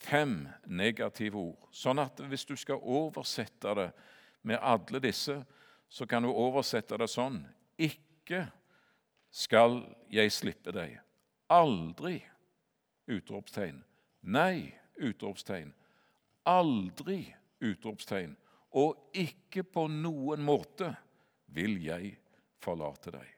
fem 0.00 0.48
negative 0.66 1.38
ord. 1.38 1.68
Sånn 1.74 2.00
at 2.02 2.22
hvis 2.30 2.46
du 2.48 2.54
skal 2.58 2.80
oversette 2.80 3.74
det 3.76 3.90
med 4.46 4.62
alle 4.62 5.02
disse, 5.02 5.40
så 5.90 6.06
kan 6.06 6.24
du 6.24 6.30
oversette 6.30 6.96
det 6.98 7.10
sånn 7.10 7.42
Ikke 7.80 8.46
skal 9.30 9.80
jeg 10.10 10.32
slippe 10.34 10.72
deg. 10.74 10.98
Aldri! 11.50 12.20
Utropstegn. 13.10 13.80
Nei! 14.30 14.70
Utropstegn. 15.00 15.72
Aldri! 16.46 17.24
Utropstegn. 17.60 18.36
Og 18.78 19.10
ikke 19.18 19.64
på 19.66 19.86
noen 19.90 20.44
måte 20.46 20.92
vil 21.54 21.78
jeg 21.82 22.14
forlate 22.62 23.12
deg. 23.14 23.28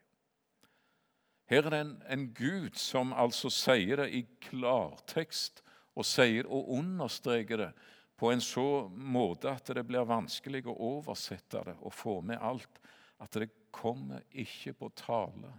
Her 1.51 1.67
er 1.67 1.75
det 1.75 1.81
en, 1.85 1.97
en 2.09 2.29
Gud 2.35 2.79
som 2.81 3.13
altså 3.13 3.51
sier 3.53 4.01
det 4.01 4.09
i 4.17 4.23
klartekst 4.47 5.61
og 5.93 6.07
sier 6.09 6.49
og 6.49 6.71
understreker 6.79 7.61
det 7.61 7.73
på 8.17 8.31
en 8.33 8.41
så 8.41 8.87
måte 8.89 9.51
at 9.51 9.73
det 9.75 9.85
blir 9.85 10.07
vanskelig 10.09 10.63
å 10.71 10.79
oversette 10.97 11.65
det 11.67 11.77
og 11.81 11.93
få 11.93 12.21
med 12.25 12.41
alt. 12.41 12.81
At 13.21 13.37
det 13.37 13.51
kommer 13.75 14.25
ikke 14.31 14.73
på 14.79 14.93
tale 14.97 15.53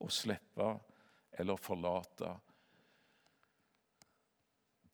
å 0.00 0.08
slippe 0.12 0.72
eller 1.34 1.60
forlate 1.60 2.32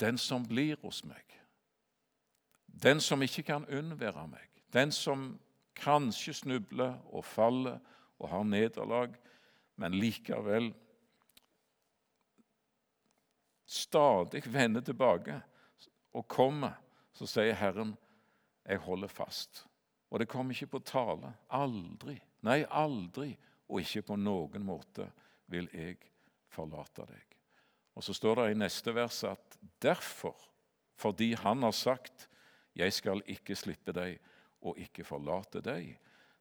den 0.01 0.19
som 0.19 0.47
blir 0.49 0.77
hos 0.83 1.03
meg. 1.05 1.25
Den 2.67 3.01
som 3.05 3.23
ikke 3.23 3.45
kan 3.45 3.67
unnvære 3.69 4.27
meg. 4.31 4.47
Den 4.73 4.93
som 4.93 5.35
kanskje 5.81 6.35
snubler 6.43 6.99
og 7.11 7.25
faller 7.25 7.81
og 8.21 8.29
har 8.29 8.45
nederlag, 8.45 9.17
men 9.81 9.97
likevel 9.97 10.71
stadig 13.71 14.43
vender 14.51 14.85
tilbake 14.85 15.41
og 16.13 16.27
kommer, 16.29 16.75
så 17.13 17.27
sier 17.27 17.55
Herren, 17.55 17.97
'Jeg 18.67 18.79
holder 18.79 19.09
fast'. 19.09 19.67
Og 20.11 20.19
det 20.19 20.29
kommer 20.29 20.55
ikke 20.55 20.67
på 20.67 20.79
tale. 20.79 21.35
Aldri. 21.51 22.21
Nei, 22.43 22.65
aldri. 22.71 23.37
Og 23.69 23.81
ikke 23.81 24.03
på 24.03 24.17
noen 24.17 24.65
måte 24.67 25.07
vil 25.47 25.69
jeg 25.73 25.97
forlate 26.49 27.07
deg. 27.07 27.37
Og 27.95 28.03
Så 28.03 28.15
står 28.15 28.35
det 28.35 28.51
i 28.51 28.59
neste 28.59 28.95
vers 28.95 29.25
at 29.25 29.59
derfor, 29.83 30.37
fordi 30.97 31.35
Han 31.35 31.63
har 31.63 31.71
sagt 31.71 32.29
'Jeg 32.75 32.93
skal 32.93 33.23
ikke 33.27 33.57
slippe 33.57 33.93
deg 33.93 34.21
og 34.61 34.79
ikke 34.79 35.05
forlate 35.05 35.61
deg', 35.61 35.99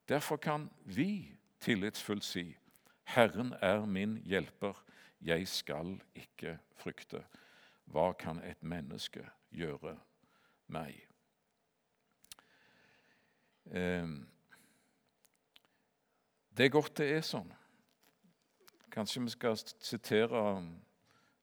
derfor 0.10 0.38
kan 0.38 0.70
vi 0.86 1.36
tillitsfullt 1.60 2.24
si 2.24 2.58
'Herren 3.04 3.54
er 3.62 3.86
min 3.86 4.18
hjelper, 4.18 4.84
jeg 5.22 5.48
skal 5.48 6.02
ikke 6.16 6.60
frykte'. 6.76 7.24
Hva 7.86 8.12
kan 8.14 8.44
et 8.44 8.64
menneske 8.64 9.30
gjøre 9.52 9.98
meg? 10.68 11.10
Ehm, 13.72 14.30
det 16.58 16.66
er 16.66 16.70
godt 16.70 16.98
det 16.98 17.10
er 17.18 17.22
sånn. 17.26 17.50
Kanskje 18.92 19.24
vi 19.24 19.30
skal 19.30 19.58
sitere 19.58 20.44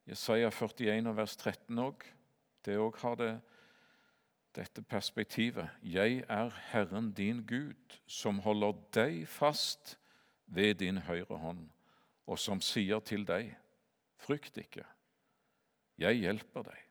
Jesaja 0.07 0.51
41 0.51 1.17
vers 1.17 1.37
13 1.37 1.79
òg. 1.79 2.07
Det 2.65 2.79
òg 2.79 2.99
har 3.03 3.15
det, 3.19 3.33
dette 4.57 4.83
perspektivet. 4.83 5.69
Jeg 5.83 6.25
er 6.29 6.51
Herren 6.73 7.13
din 7.13 7.45
Gud, 7.47 7.99
som 8.07 8.39
holder 8.39 8.73
deg 8.95 9.27
fast 9.29 9.99
ved 10.47 10.81
din 10.81 10.99
høyre 11.05 11.39
hånd, 11.43 11.67
og 12.27 12.39
som 12.39 12.61
sier 12.65 13.01
til 13.05 13.27
deg, 13.29 13.53
frykt 14.17 14.57
ikke, 14.59 14.85
jeg 16.01 16.23
hjelper 16.23 16.67
deg. 16.71 16.83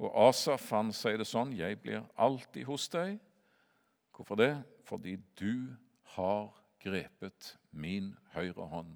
Og 0.00 0.14
Asaf 0.28 0.70
han 0.72 0.94
sier 0.96 1.20
det 1.20 1.28
sånn, 1.28 1.52
jeg 1.52 1.76
blir 1.82 2.06
alltid 2.16 2.64
hos 2.70 2.88
deg. 2.92 3.18
Hvorfor 4.16 4.38
det? 4.40 4.54
Fordi 4.88 5.18
du 5.36 5.76
har 6.16 6.48
grepet 6.80 7.54
min 7.70 8.14
høyre 8.32 8.64
hånd. 8.70 8.94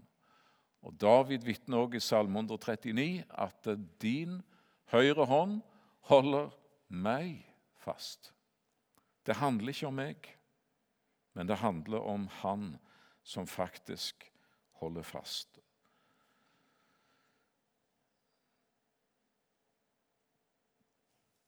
Og 0.84 0.96
David 1.00 1.44
vitner 1.44 1.84
også 1.84 2.00
i 2.00 2.04
Salme 2.04 2.40
139 2.40 3.24
at 3.28 3.68
din 4.00 4.40
høyre 4.92 5.28
hånd 5.28 5.60
holder 6.08 6.50
meg 6.94 7.42
fast. 7.76 8.32
Det 9.26 9.36
handler 9.36 9.72
ikke 9.72 9.88
om 9.88 9.98
meg, 9.98 10.28
men 11.34 11.48
det 11.48 11.56
handler 11.56 11.98
om 11.98 12.26
Han 12.42 12.76
som 13.22 13.46
faktisk 13.46 14.32
holder 14.80 15.02
fast. 15.02 15.58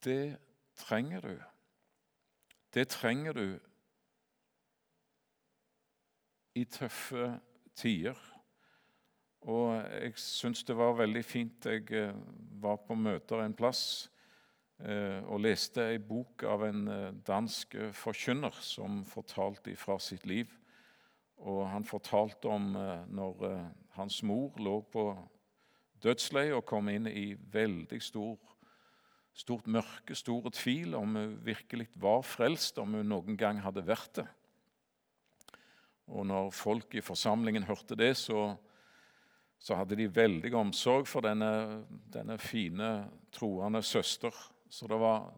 Det 0.05 0.39
trenger 0.75 1.21
du. 1.21 1.43
Det 2.75 2.89
trenger 2.89 3.33
du 3.33 3.59
i 6.55 6.65
tøffe 6.65 7.41
tider. 7.75 8.17
Og 9.41 9.75
jeg 9.77 10.13
syns 10.19 10.65
det 10.65 10.77
var 10.77 10.97
veldig 10.99 11.25
fint. 11.25 11.67
Jeg 11.67 11.91
eh, 11.93 12.15
var 12.63 12.77
på 12.87 12.95
møter 12.95 13.43
en 13.43 13.55
plass 13.55 14.11
og 15.25 15.41
leste 15.41 15.87
ei 15.93 15.99
bok 16.03 16.45
av 16.45 16.67
en 16.67 16.89
eh, 16.93 17.15
dansk 17.25 17.79
forkynner 17.97 18.57
som 18.61 19.01
fortalte 19.09 19.73
ifra 19.73 19.97
sitt 20.03 20.27
liv. 20.29 20.51
Og 21.37 21.63
han 21.69 21.85
fortalte 21.85 22.49
om 22.49 22.71
når 23.13 23.43
hans 23.97 24.23
mor 24.25 24.57
lå 24.57 24.79
på 24.89 25.11
dødsleiet 26.01 26.57
og 26.57 26.65
kom 26.69 26.89
inn 26.89 27.09
i 27.11 27.35
veldig 27.53 27.99
stor, 28.01 28.39
stort 29.37 29.69
mørke, 29.69 30.17
store 30.17 30.53
tvil 30.57 30.97
om 30.97 31.13
hun 31.17 31.35
virkelig 31.45 31.91
var 32.01 32.25
frelst, 32.25 32.81
om 32.81 32.97
hun 32.97 33.13
noen 33.13 33.37
gang 33.37 33.61
hadde 33.61 33.85
vært 33.85 34.23
det. 34.23 34.27
Og 36.09 36.25
når 36.25 36.49
folk 36.57 36.97
i 36.97 37.05
forsamlingen 37.05 37.69
hørte 37.69 38.01
det, 38.01 38.15
så 38.17 38.55
så 39.59 39.79
hadde 39.81 39.97
de 39.99 40.09
veldig 40.13 40.53
omsorg 40.55 41.09
for 41.09 41.25
denne, 41.25 41.83
denne 42.13 42.39
fine, 42.39 43.09
troende 43.35 43.83
søster. 43.83 44.35
Så 44.77 44.87
det 44.87 44.97
var 45.01 45.31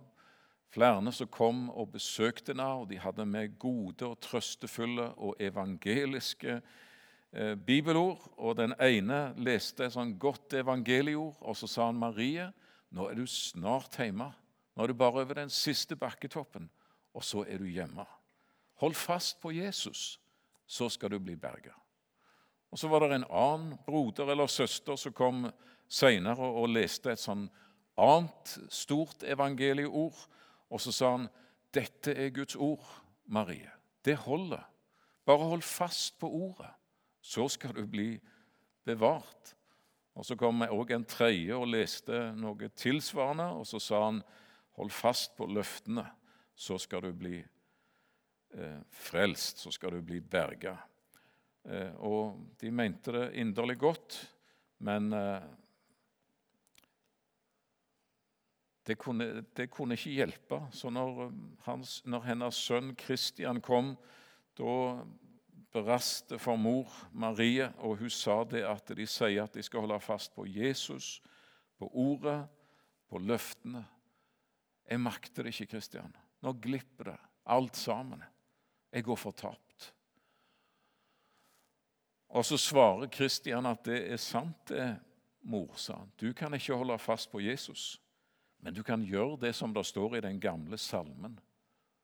flere 0.74 1.12
som 1.14 1.28
kom 1.30 1.68
og 1.70 1.92
besøkte 1.94 2.50
henne, 2.50 2.66
og 2.80 2.88
de 2.90 2.98
hadde 2.98 3.26
med 3.26 3.54
gode 3.58 4.06
og 4.08 4.18
trøstefulle 4.24 5.12
og 5.14 5.38
evangeliske 5.38 6.56
eh, 6.58 7.54
bibelord. 7.54 8.24
Og 8.36 8.56
den 8.58 8.74
ene 8.82 9.20
leste 9.38 9.86
et 9.86 9.94
sånn 9.94 10.16
godt 10.18 10.58
evangelieord, 10.58 11.36
og 11.38 11.54
så 11.54 11.70
sa 11.70 11.86
han 11.86 12.00
Marie, 12.00 12.48
nå 12.90 13.06
er 13.06 13.14
du 13.14 13.28
snart 13.30 14.00
hjemme. 14.02 14.26
Nå 14.74 14.82
er 14.82 14.90
du 14.90 14.98
bare 14.98 15.22
over 15.22 15.38
den 15.44 15.54
siste 15.54 15.94
bakketoppen, 15.94 16.66
og 17.14 17.22
så 17.22 17.44
er 17.46 17.62
du 17.62 17.70
hjemme. 17.70 18.06
Hold 18.82 18.98
fast 18.98 19.38
på 19.42 19.54
Jesus, 19.54 20.18
så 20.66 20.90
skal 20.90 21.14
du 21.14 21.20
bli 21.22 21.38
berga. 21.38 21.76
Og 22.70 22.78
Så 22.78 22.90
var 22.90 23.00
det 23.06 23.14
en 23.14 23.30
annen 23.30 23.78
broder 23.86 24.34
eller 24.34 24.50
søster 24.50 24.96
som 24.96 25.14
kom 25.14 25.46
seinere 25.88 26.50
og 26.58 26.68
leste 26.74 27.14
et 27.14 27.22
sånn 27.22 27.46
annet 27.98 28.58
stort 28.70 29.22
evangelieord. 29.22 30.16
Og 30.70 30.80
så 30.80 30.92
sa 30.92 31.10
han, 31.16 31.28
'Dette 31.74 32.14
er 32.14 32.30
Guds 32.30 32.56
ord, 32.56 32.84
Marie. 33.26 33.70
Det 34.04 34.16
holder. 34.16 34.62
Bare 35.24 35.48
hold 35.48 35.62
fast 35.62 36.18
på 36.18 36.28
ordet, 36.28 36.70
så 37.20 37.48
skal 37.48 37.74
du 37.74 37.86
bli 37.86 38.20
bevart.' 38.84 39.54
Og 40.18 40.24
Så 40.24 40.34
kom 40.34 40.62
òg 40.62 40.90
en 40.90 41.04
tredje 41.04 41.54
og 41.54 41.68
leste 41.68 42.32
noe 42.34 42.68
tilsvarende, 42.74 43.52
og 43.54 43.66
så 43.66 43.78
sa 43.78 44.04
han, 44.04 44.22
'Hold 44.74 44.90
fast 44.90 45.36
på 45.36 45.46
løftene, 45.46 46.06
så 46.54 46.78
skal 46.78 47.02
du 47.02 47.12
bli 47.12 47.44
eh, 48.54 48.80
frelst, 48.90 49.58
så 49.58 49.70
skal 49.70 49.90
du 49.90 50.02
bli 50.02 50.20
berga.' 50.20 50.78
Eh, 51.68 51.94
og 52.00 52.38
de 52.60 52.70
mente 52.70 53.12
det 53.12 53.34
inderlig 53.34 53.78
godt, 53.78 54.34
men 54.78 55.12
eh, 55.12 55.42
det 58.88 58.96
kunne, 58.96 59.44
det 59.56 59.68
kunne 59.70 59.96
ikke 59.98 60.16
hjelpe. 60.16 60.60
Så 60.72 60.90
når, 60.90 61.24
eh, 61.26 61.40
hans, 61.66 62.00
når 62.04 62.24
hennes 62.30 62.60
sønn 62.68 62.94
Kristian 62.96 63.60
kom, 63.60 63.96
da 64.56 65.04
brast 65.72 66.32
det 66.32 66.40
for 66.40 66.56
mor 66.56 66.88
Marie, 67.12 67.68
og 67.84 68.00
hun 68.00 68.10
sa 68.10 68.40
det 68.48 68.64
at 68.64 68.88
de 68.96 69.06
sier 69.06 69.44
at 69.44 69.54
de 69.54 69.62
skal 69.62 69.84
holde 69.84 70.00
fast 70.00 70.32
på 70.34 70.46
Jesus, 70.48 71.18
på 71.78 71.90
ordet, 71.92 72.40
på 73.08 73.20
løftene. 73.20 73.84
Jeg 74.88 75.00
makter 75.00 75.44
det 75.44 75.52
ikke, 75.52 75.74
Kristian. 75.76 76.16
Nå 76.42 76.54
glipper 76.62 77.12
det, 77.12 77.18
alt 77.44 77.76
sammen. 77.76 78.24
Jeg 78.92 79.04
går 79.04 79.20
fortapt. 79.20 79.92
Og 82.28 82.44
så 82.44 82.56
svarer 82.60 83.08
Kristian 83.12 83.66
at 83.68 83.84
det 83.84 84.00
er 84.12 84.20
sant, 84.20 84.68
det, 84.68 84.96
mor, 85.48 85.76
sa 85.76 86.00
han. 86.00 86.12
Du 86.20 86.32
kan 86.32 86.54
ikke 86.54 86.76
holde 86.76 86.98
fast 87.00 87.30
på 87.30 87.40
Jesus, 87.40 88.00
men 88.60 88.74
du 88.74 88.82
kan 88.82 89.04
gjøre 89.06 89.38
det 89.40 89.54
som 89.54 89.74
det 89.74 89.86
står 89.86 90.18
i 90.18 90.24
den 90.24 90.40
gamle 90.40 90.78
salmen 90.78 91.38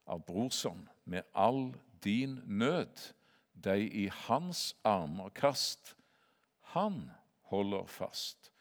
av 0.05 0.23
Brorson. 0.25 0.87
Med 1.03 1.23
all 1.33 1.73
din 2.03 2.39
nød, 2.45 3.11
deg 3.53 3.89
i 3.93 4.07
hans 4.27 4.75
armer 4.83 5.29
kast. 5.35 5.95
Han 6.75 7.09
holder 7.51 7.85
fast. 7.85 8.51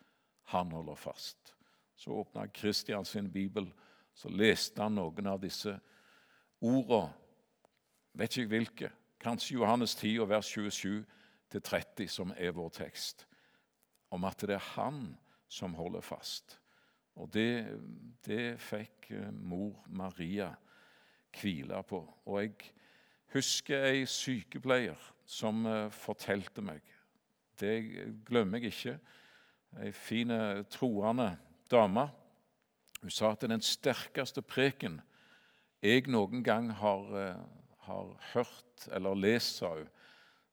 Han 0.53 0.73
holder 0.73 0.95
fast. 0.95 1.55
Så 1.97 2.13
åpna 2.13 2.49
Kristian 2.49 3.05
sin 3.05 3.31
bibel, 3.31 3.73
så 4.15 4.29
leste 4.29 4.83
han 4.83 4.99
noen 4.99 5.27
av 5.31 5.41
disse 5.43 5.79
ordene. 6.61 7.13
Vet 8.15 8.37
ikke 8.37 8.51
hvilke. 8.53 8.91
Kanskje 9.19 9.57
Johannes 9.57 9.95
10 9.97 10.29
vers 10.29 10.51
27-30, 10.53 12.07
som 12.07 12.35
er 12.37 12.53
vår 12.55 12.69
tekst, 12.77 13.25
om 14.11 14.27
at 14.29 14.45
det 14.47 14.59
er 14.59 14.69
han 14.75 15.17
som 15.49 15.75
holder 15.75 16.05
fast. 16.05 16.59
Og 17.21 17.31
det, 17.35 17.79
det 18.27 18.57
fikk 18.63 19.11
eh, 19.15 19.31
mor 19.31 19.85
Maria 19.87 20.51
hvile 21.35 21.83
på. 21.87 22.01
Og 22.27 22.41
jeg 22.43 22.55
husker 23.35 23.87
ei 23.91 24.05
sykepleier 24.07 24.99
som 25.27 25.65
uh, 25.67 25.89
fortalte 25.91 26.63
meg 26.63 26.85
Det 27.59 27.79
glemmer 28.27 28.61
jeg 28.61 28.75
ikke. 28.75 28.99
Ei 29.83 29.91
fin, 29.95 30.31
troende 30.71 31.37
dame. 31.71 32.09
Hun 33.01 33.11
sa 33.11 33.31
at 33.33 33.47
den 33.47 33.63
sterkeste 33.63 34.43
preken 34.43 35.01
jeg 35.83 36.07
noen 36.11 36.43
gang 36.43 36.71
har, 36.73 37.39
har 37.87 38.13
hørt 38.33 38.87
eller 38.93 39.15
lest, 39.15 39.59
sa 39.59 39.75
hun, 39.77 39.91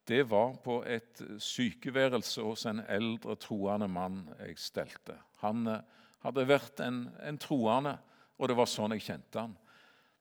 det 0.08 0.30
var 0.30 0.56
på 0.64 0.82
et 0.84 1.22
sykeværelse 1.40 2.42
hos 2.42 2.66
en 2.66 2.82
eldre 2.90 3.36
troende 3.40 3.88
mann 3.88 4.24
jeg 4.40 4.58
stelte. 4.60 5.16
Han 5.44 5.68
eh, 5.68 5.84
hadde 6.22 6.48
vært 6.48 6.82
en, 6.86 7.04
en 7.22 7.40
troende, 7.42 7.96
og 8.38 8.50
det 8.50 8.58
var 8.58 8.70
sånn 8.70 8.96
jeg 8.96 9.06
kjente 9.06 9.42
han. 9.42 9.56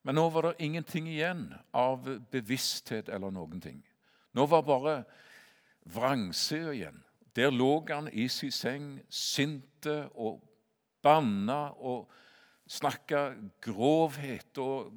Men 0.03 0.17
nå 0.17 0.27
var 0.33 0.49
det 0.49 0.65
ingenting 0.65 1.09
igjen 1.11 1.51
av 1.77 2.07
bevissthet 2.33 3.11
eller 3.13 3.33
noen 3.35 3.61
ting. 3.61 3.83
Nå 4.33 4.47
var 4.49 4.65
bare 4.65 4.95
vrangsida 5.93 6.73
igjen. 6.73 7.03
Der 7.37 7.53
lå 7.53 7.85
han 7.89 8.09
i 8.09 8.27
sin 8.33 8.53
seng, 8.53 8.89
sinte 9.09 10.09
og 10.15 10.41
banna 11.03 11.71
og 11.77 12.09
snakka 12.71 13.31
grovhet 13.63 14.59
og 14.63 14.91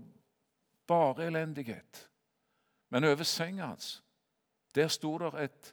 bare 0.88 1.28
elendighet. 1.28 2.08
Men 2.90 3.10
over 3.10 3.28
senga 3.28 3.74
hans 3.74 4.00
der 4.74 4.90
sto 4.90 5.12
det 5.22 5.30
et, 5.38 5.68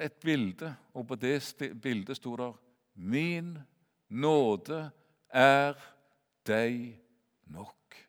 et 0.00 0.14
bilde, 0.24 0.70
og 0.96 1.10
på 1.10 1.16
det 1.20 1.34
bildet 1.82 2.16
sto 2.16 2.32
det 2.40 2.46
'Min 2.94 3.58
nåde 4.08 4.90
er 5.28 5.74
deg 6.46 7.00
nok'. 7.44 8.08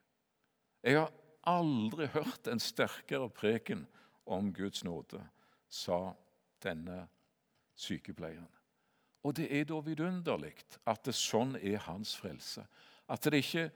Jeg 0.84 1.00
har 1.00 1.14
aldri 1.44 2.08
hørt 2.08 2.48
en 2.48 2.60
sterkere 2.60 3.30
preken 3.30 3.88
om 4.26 4.54
Guds 4.54 4.84
nåde, 4.84 5.22
sa 5.70 6.14
denne 6.64 7.08
sykepleieren. 7.76 8.50
Og 9.24 9.36
det 9.38 9.48
er 9.60 9.66
da 9.70 9.80
vidunderlig 9.86 10.56
at 10.86 11.06
det 11.06 11.14
sånn 11.16 11.56
er 11.56 11.78
hans 11.86 12.16
frelse. 12.18 12.66
At 13.10 13.24
det 13.24 13.44
ikke 13.44 13.72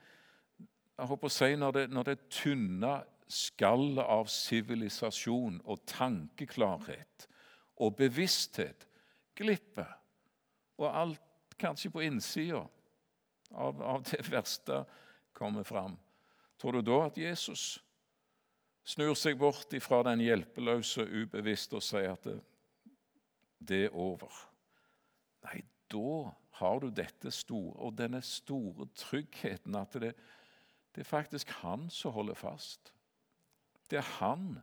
jeg 0.96 1.10
håper 1.10 1.28
å 1.28 1.32
si, 1.32 1.56
Når 1.56 1.72
det, 1.72 1.84
når 1.90 2.02
det 2.02 2.28
tynne 2.32 2.94
skallet 3.28 4.04
av 4.06 4.30
sivilisasjon 4.30 5.60
og 5.64 5.82
tankeklarhet 5.90 7.26
og 7.82 7.96
bevissthet 7.98 8.86
glipper, 9.36 9.90
og 10.76 10.88
alt 10.90 11.54
kanskje 11.60 11.90
på 11.92 12.04
innsida 12.04 12.62
av, 13.50 13.82
av, 13.82 14.02
det 14.04 14.24
verste 14.28 14.82
kommer 15.36 15.64
fram. 15.64 15.96
Tror 16.60 16.76
du 16.78 16.82
da 16.84 16.98
at 17.06 17.20
Jesus 17.20 17.76
snur 18.86 19.14
seg 19.18 19.38
bort 19.40 19.72
ifra 19.76 20.02
den 20.06 20.22
hjelpeløse, 20.24 21.04
ubevisste 21.04 21.78
og 21.78 21.84
sier 21.84 22.12
at 22.14 22.28
det, 22.28 22.36
det 23.58 23.82
er 23.88 23.96
over? 23.96 24.32
Nei, 25.46 25.62
da 25.92 26.32
har 26.60 26.80
du 26.80 26.88
dette 26.90 27.30
store, 27.34 27.76
og 27.76 27.96
denne 27.98 28.22
store 28.24 28.88
tryggheten 28.96 29.76
at 29.76 29.98
det, 30.00 30.14
det 30.94 31.04
er 31.04 31.08
faktisk 31.08 31.52
han 31.60 31.90
som 31.92 32.14
holder 32.16 32.38
fast. 32.38 32.92
Det 33.90 34.00
er 34.00 34.08
han 34.18 34.56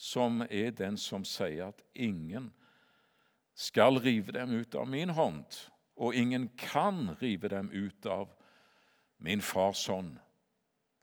som 0.00 0.42
er 0.48 0.72
den 0.74 0.96
som 1.00 1.24
sier 1.28 1.70
at 1.70 1.84
ingen 1.94 2.50
skal 3.60 4.00
rive 4.00 4.32
dem 4.32 4.54
ut 4.56 4.74
av 4.74 4.88
min 4.88 5.12
hånd, 5.12 5.58
og 6.00 6.16
ingen 6.16 6.48
kan 6.58 7.10
rive 7.20 7.50
dem 7.52 7.68
ut 7.72 8.06
av 8.06 8.32
min 9.18 9.42
fars 9.44 9.86
hånd, 9.90 10.14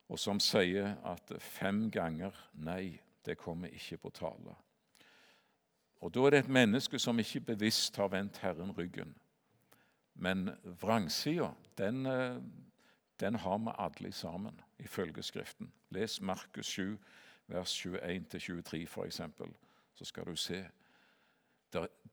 og 0.10 0.20
som 0.20 0.40
sier 0.42 0.96
at 1.06 1.34
fem 1.44 1.86
ganger 1.94 2.34
nei, 2.54 2.98
det 3.26 3.38
kommer 3.38 3.70
ikke 3.70 4.00
på 4.02 4.10
tale. 4.16 4.56
Og 6.02 6.14
Da 6.14 6.26
er 6.26 6.30
det 6.30 6.40
et 6.40 6.50
menneske 6.50 7.00
som 7.00 7.20
ikke 7.20 7.42
bevisst 7.54 7.98
har 7.98 8.08
vendt 8.08 8.38
Herren 8.38 8.72
ryggen. 8.78 9.16
Men 10.14 10.50
vrangsida, 10.82 11.52
den, 11.78 12.06
eh, 12.06 12.42
den 13.20 13.36
har 13.36 13.58
vi 13.58 13.72
alle 13.78 14.12
sammen, 14.12 14.62
ifølge 14.80 15.24
Skriften. 15.24 15.72
Les 15.90 16.22
Markus 16.22 16.66
7, 16.66 16.98
vers 17.48 17.86
21-23 17.86 18.84
f.eks., 18.88 19.22
så 19.94 20.06
skal 20.06 20.26
du 20.26 20.36
se. 20.36 20.66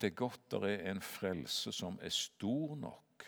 Det 0.00 0.10
er 0.10 0.16
godt 0.18 0.50
det 0.50 0.72
er 0.74 0.90
en 0.90 1.00
frelse 1.00 1.72
som 1.72 1.98
er 2.02 2.12
stor 2.12 2.74
nok. 2.76 3.26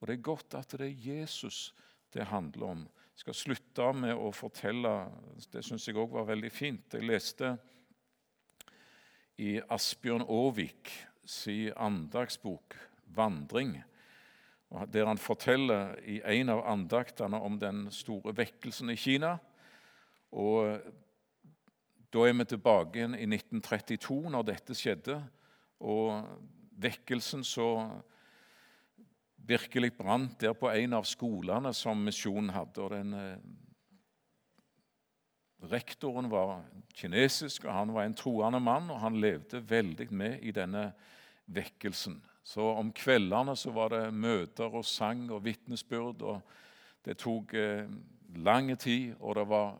Og 0.00 0.08
det 0.08 0.16
er 0.16 0.22
godt 0.24 0.54
at 0.58 0.72
det 0.78 0.88
er 0.88 1.12
Jesus 1.14 1.74
det 2.12 2.26
handler 2.26 2.66
om. 2.66 2.78
Jeg 3.14 3.24
skal 3.24 3.34
slutte 3.34 3.92
med 3.92 4.14
å 4.16 4.30
fortelle 4.32 4.90
Det 5.52 5.62
syns 5.64 5.86
jeg 5.86 5.98
òg 6.00 6.10
var 6.14 6.26
veldig 6.30 6.50
fint. 6.52 6.94
Jeg 6.94 7.06
leste 7.06 7.52
i 9.40 9.60
Asbjørn 9.70 10.26
Aavik 10.26 10.90
si 11.24 11.70
andagsbok 11.76 12.76
'Vandring', 13.14 13.82
der 14.92 15.06
han 15.06 15.18
forteller 15.18 15.94
i 16.04 16.20
en 16.24 16.48
av 16.48 16.64
andaktene 16.66 17.40
om 17.40 17.58
den 17.58 17.90
store 17.90 18.36
vekkelsen 18.36 18.90
i 18.90 18.96
Kina. 18.96 19.38
Og 20.32 20.80
Da 22.12 22.18
er 22.26 22.32
vi 22.32 22.44
tilbake 22.44 22.98
igjen 22.98 23.14
i 23.14 23.26
1932, 23.26 24.30
når 24.30 24.42
dette 24.42 24.74
skjedde. 24.74 25.20
Og 25.80 26.24
vekkelsen 26.80 27.44
så 27.44 27.70
virkelig 29.50 29.92
brant 29.96 30.40
der 30.40 30.54
på 30.54 30.70
en 30.70 30.94
av 31.00 31.08
skolene 31.08 31.72
som 31.74 32.04
misjonen 32.04 32.52
hadde. 32.54 32.82
og 32.82 32.90
den 32.94 33.14
eh, 33.14 33.36
Rektoren 35.70 36.30
var 36.32 36.62
kinesisk, 36.96 37.66
og 37.66 37.74
han 37.74 37.90
var 37.92 38.06
en 38.06 38.16
troende 38.16 38.60
mann, 38.64 38.88
og 38.90 39.00
han 39.02 39.18
levde 39.20 39.60
veldig 39.60 40.06
med 40.10 40.38
i 40.40 40.54
denne 40.56 40.86
vekkelsen. 41.52 42.16
Så 42.42 42.64
om 42.64 42.92
kveldene 42.96 43.52
så 43.56 43.72
var 43.74 43.92
det 43.92 44.14
møter 44.14 44.72
og 44.72 44.86
sang 44.88 45.26
og 45.30 45.44
vitnesbyrd. 45.44 46.22
og 46.22 46.40
Det 47.04 47.18
tok 47.20 47.54
eh, 47.54 47.90
lang 48.36 48.72
tid, 48.78 49.14
og 49.20 49.36
det 49.36 49.48
var 49.48 49.76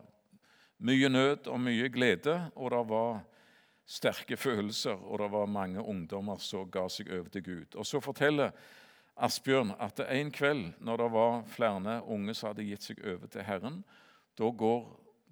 mye 0.78 1.08
nød 1.08 1.48
og 1.48 1.60
mye 1.60 1.88
glede. 1.88 2.36
Og 2.56 2.70
det 2.70 2.84
var 2.88 3.22
sterke 3.90 4.36
følelser, 4.38 4.94
og 4.94 5.18
det 5.18 5.30
var 5.32 5.50
mange 5.50 5.82
ungdommer 5.82 6.38
som 6.38 6.68
ga 6.70 6.86
seg 6.88 7.10
over 7.10 7.30
til 7.32 7.42
Gud. 7.42 7.74
Og 7.74 7.86
Så 7.86 8.00
forteller 8.00 8.54
Asbjørn 9.16 9.74
at 9.80 10.00
en 10.06 10.30
kveld 10.32 10.72
når 10.78 10.96
det 10.96 11.08
var 11.12 11.42
flere 11.50 11.96
unge 12.06 12.34
som 12.34 12.52
hadde 12.52 12.68
gitt 12.68 12.86
seg 12.86 13.02
over 13.04 13.26
til 13.26 13.42
Herren, 13.44 13.82
da 14.38 14.50
går 14.50 14.86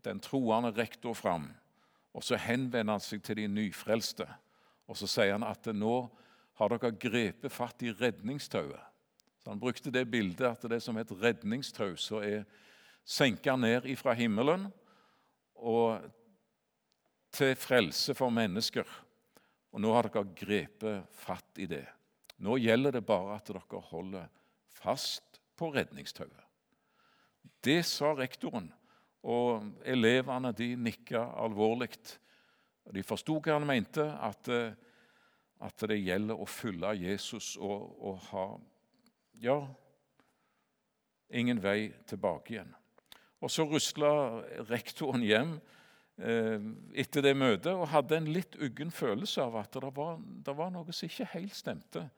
den 0.04 0.20
troende 0.20 0.72
rektor 0.74 1.14
fram, 1.14 1.52
og 2.14 2.24
så 2.24 2.36
henvender 2.36 2.92
han 2.96 3.00
seg 3.04 3.22
til 3.22 3.36
de 3.36 3.46
nyfrelste. 3.48 4.26
Og 4.88 4.96
så 4.96 5.06
sier 5.06 5.36
han 5.36 5.46
at 5.46 5.66
nå 5.72 6.08
har 6.58 6.72
dere 6.72 6.96
grepet 6.98 7.52
fatt 7.52 7.82
i 7.86 7.92
redningstauet. 7.94 8.80
Så 9.38 9.50
Han 9.50 9.60
brukte 9.60 9.90
det 9.90 10.10
bildet 10.10 10.46
at 10.46 10.70
det 10.70 10.82
som 10.82 10.96
et 10.98 11.12
redningstau 11.12 11.96
som 11.96 12.22
er 12.22 12.44
senka 13.04 13.56
ned 13.56 13.86
ifra 13.86 14.12
himmelen 14.12 14.66
og 15.54 16.02
til 17.34 17.54
frelse 17.58 18.14
for 18.16 18.32
mennesker. 18.32 18.86
Og 19.72 19.82
nå 19.82 19.92
har 19.92 20.08
dere 20.08 20.24
grepet 20.36 21.08
fatt 21.12 21.60
i 21.60 21.68
det. 21.68 21.84
Nå 22.44 22.56
gjelder 22.62 22.98
det 22.98 23.04
bare 23.06 23.36
at 23.36 23.50
dere 23.50 23.82
holder 23.90 24.28
fast 24.78 25.40
på 25.58 25.72
redningstauet. 25.74 26.44
Det 27.64 27.82
sa 27.86 28.12
rektoren, 28.14 28.70
og 29.26 29.82
elevene 29.82 30.52
de 30.54 30.70
nikka 30.78 31.24
alvorlig. 31.42 31.90
De 32.94 33.02
forsto 33.04 33.40
hva 33.42 33.58
han 33.58 33.66
mente, 33.66 34.04
at, 34.04 34.48
at, 34.48 35.86
det 35.90 35.98
gjelder 35.98 36.38
å 36.38 36.46
følge 36.46 36.94
Jesus 37.02 37.56
og, 37.56 37.98
og 37.98 38.20
ha 38.30 38.46
ja, 39.42 39.58
ingen 41.28 41.58
vei 41.60 41.90
tilbake 42.08 42.54
igjen. 42.54 42.70
Og 43.42 43.50
Så 43.50 43.66
rusla 43.68 44.12
rektoren 44.70 45.26
hjem 45.26 45.58
Eh, 45.58 45.77
etter 46.18 47.22
det 47.22 47.34
møtet 47.38 47.70
og 47.70 47.92
hadde 47.92 48.16
en 48.18 48.30
litt 48.34 48.56
uggen 48.58 48.90
følelse 48.90 49.44
av 49.44 49.60
at 49.60 49.76
det 49.78 49.90
var, 49.94 50.16
det 50.18 50.54
var 50.58 50.72
noe 50.74 50.94
som 50.94 51.06
ikke 51.06 51.28
helt 51.36 51.54
stemte. 51.54 52.08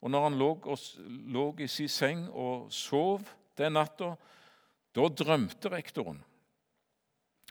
Og 0.00 0.10
når 0.10 0.24
han 0.26 0.38
lå, 0.40 0.50
og, 0.64 0.86
lå, 1.30 1.44
i 1.60 1.68
sin 1.70 1.90
seng 1.92 2.24
og 2.32 2.70
sov 2.72 3.28
den 3.60 3.76
natta, 3.76 4.14
da 4.96 5.08
drømte 5.08 5.70
rektoren. 5.72 6.22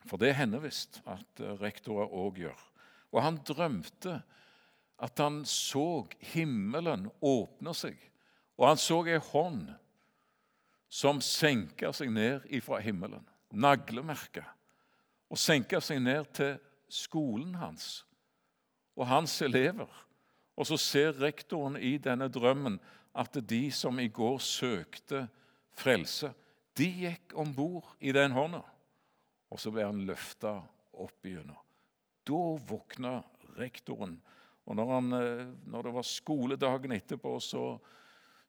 For 0.09 0.17
det 0.21 0.33
hender 0.35 0.63
visst 0.63 0.99
at 1.05 1.41
eh, 1.41 1.53
rektorer 1.61 2.09
òg 2.09 2.41
gjør. 2.41 2.63
Og 3.13 3.21
han 3.21 3.37
drømte 3.45 4.17
at 5.01 5.21
han 5.21 5.41
så 5.49 6.03
himmelen 6.33 7.07
åpne 7.25 7.73
seg, 7.77 7.97
og 8.57 8.67
han 8.69 8.81
så 8.81 8.99
ei 9.09 9.17
hånd 9.31 9.69
som 10.91 11.21
senka 11.25 11.89
seg 11.95 12.11
ned 12.13 12.45
ifra 12.53 12.81
himmelen, 12.83 13.23
naglemerka 13.53 14.43
og 15.31 15.39
senke 15.39 15.79
seg 15.83 16.01
ned 16.03 16.27
til 16.35 16.57
skolen 16.91 17.55
hans 17.55 18.01
og 18.99 19.07
hans 19.07 19.37
elever. 19.45 19.89
Og 20.59 20.67
så 20.67 20.77
ser 20.77 21.15
rektoren 21.21 21.77
i 21.79 21.95
denne 22.01 22.27
drømmen 22.29 22.75
at 23.17 23.39
de 23.47 23.63
som 23.73 23.99
i 23.99 24.09
går 24.11 24.39
søkte 24.43 25.25
frelse, 25.79 26.33
de 26.77 26.87
gikk 27.05 27.33
om 27.39 27.53
bord 27.55 27.87
i 27.99 28.13
den 28.15 28.35
hånda. 28.35 28.61
Og 29.51 29.59
så 29.59 29.71
ble 29.73 29.87
han 29.87 30.03
løfta 30.07 30.57
opp 31.01 31.27
igjennom. 31.27 31.59
Da 32.27 32.43
våkna 32.67 33.17
rektoren. 33.57 34.19
Og 34.67 34.77
når, 34.77 34.91
han, 34.93 35.15
eh, 35.17 35.47
når 35.67 35.87
det 35.87 35.95
var 35.95 36.07
skoledagen 36.07 36.93
etterpå, 36.95 37.33
så 37.43 37.65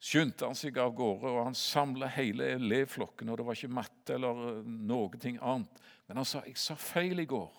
skyndte 0.03 0.47
han 0.47 0.59
seg 0.59 0.79
av 0.83 0.93
gårde, 0.95 1.31
og 1.31 1.47
han 1.49 1.57
samla 1.59 2.11
hele 2.15 2.53
elevflokken. 2.59 3.31
og 3.31 3.41
Det 3.41 3.47
var 3.49 3.59
ikke 3.59 3.79
matte 3.81 4.15
eller 4.19 4.45
eh, 4.51 4.71
noe 4.93 5.11
annet. 5.41 5.83
Men 6.13 6.21
han 6.21 6.29
sa 6.29 6.43
jeg 6.45 6.59
sa 6.61 6.75
feil 6.77 7.23
i 7.23 7.25
går. 7.25 7.53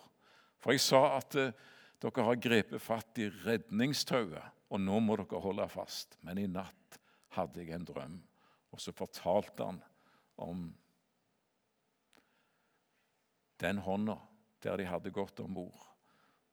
For 0.61 0.75
jeg 0.75 0.83
sa 0.85 0.99
at 1.15 1.33
eh, 1.41 1.55
dere 1.97 2.25
har 2.27 2.37
grepet 2.37 2.83
fatt 2.85 3.17
i 3.17 3.25
redningstauet, 3.31 4.59
og 4.69 4.77
nå 4.77 4.99
må 5.01 5.15
dere 5.17 5.39
holde 5.41 5.65
fast. 5.73 6.19
Men 6.21 6.37
i 6.37 6.45
natt 6.45 6.99
hadde 7.33 7.63
jeg 7.63 7.73
en 7.73 7.87
drøm. 7.87 8.19
Og 8.69 8.81
så 8.83 8.93
fortalte 8.93 9.65
han 9.65 9.79
om 10.37 10.67
den 13.65 13.81
hånda 13.81 14.19
der 14.61 14.77
de 14.77 14.85
hadde 14.85 15.15
gått 15.17 15.41
om 15.41 15.57
bord. 15.57 15.89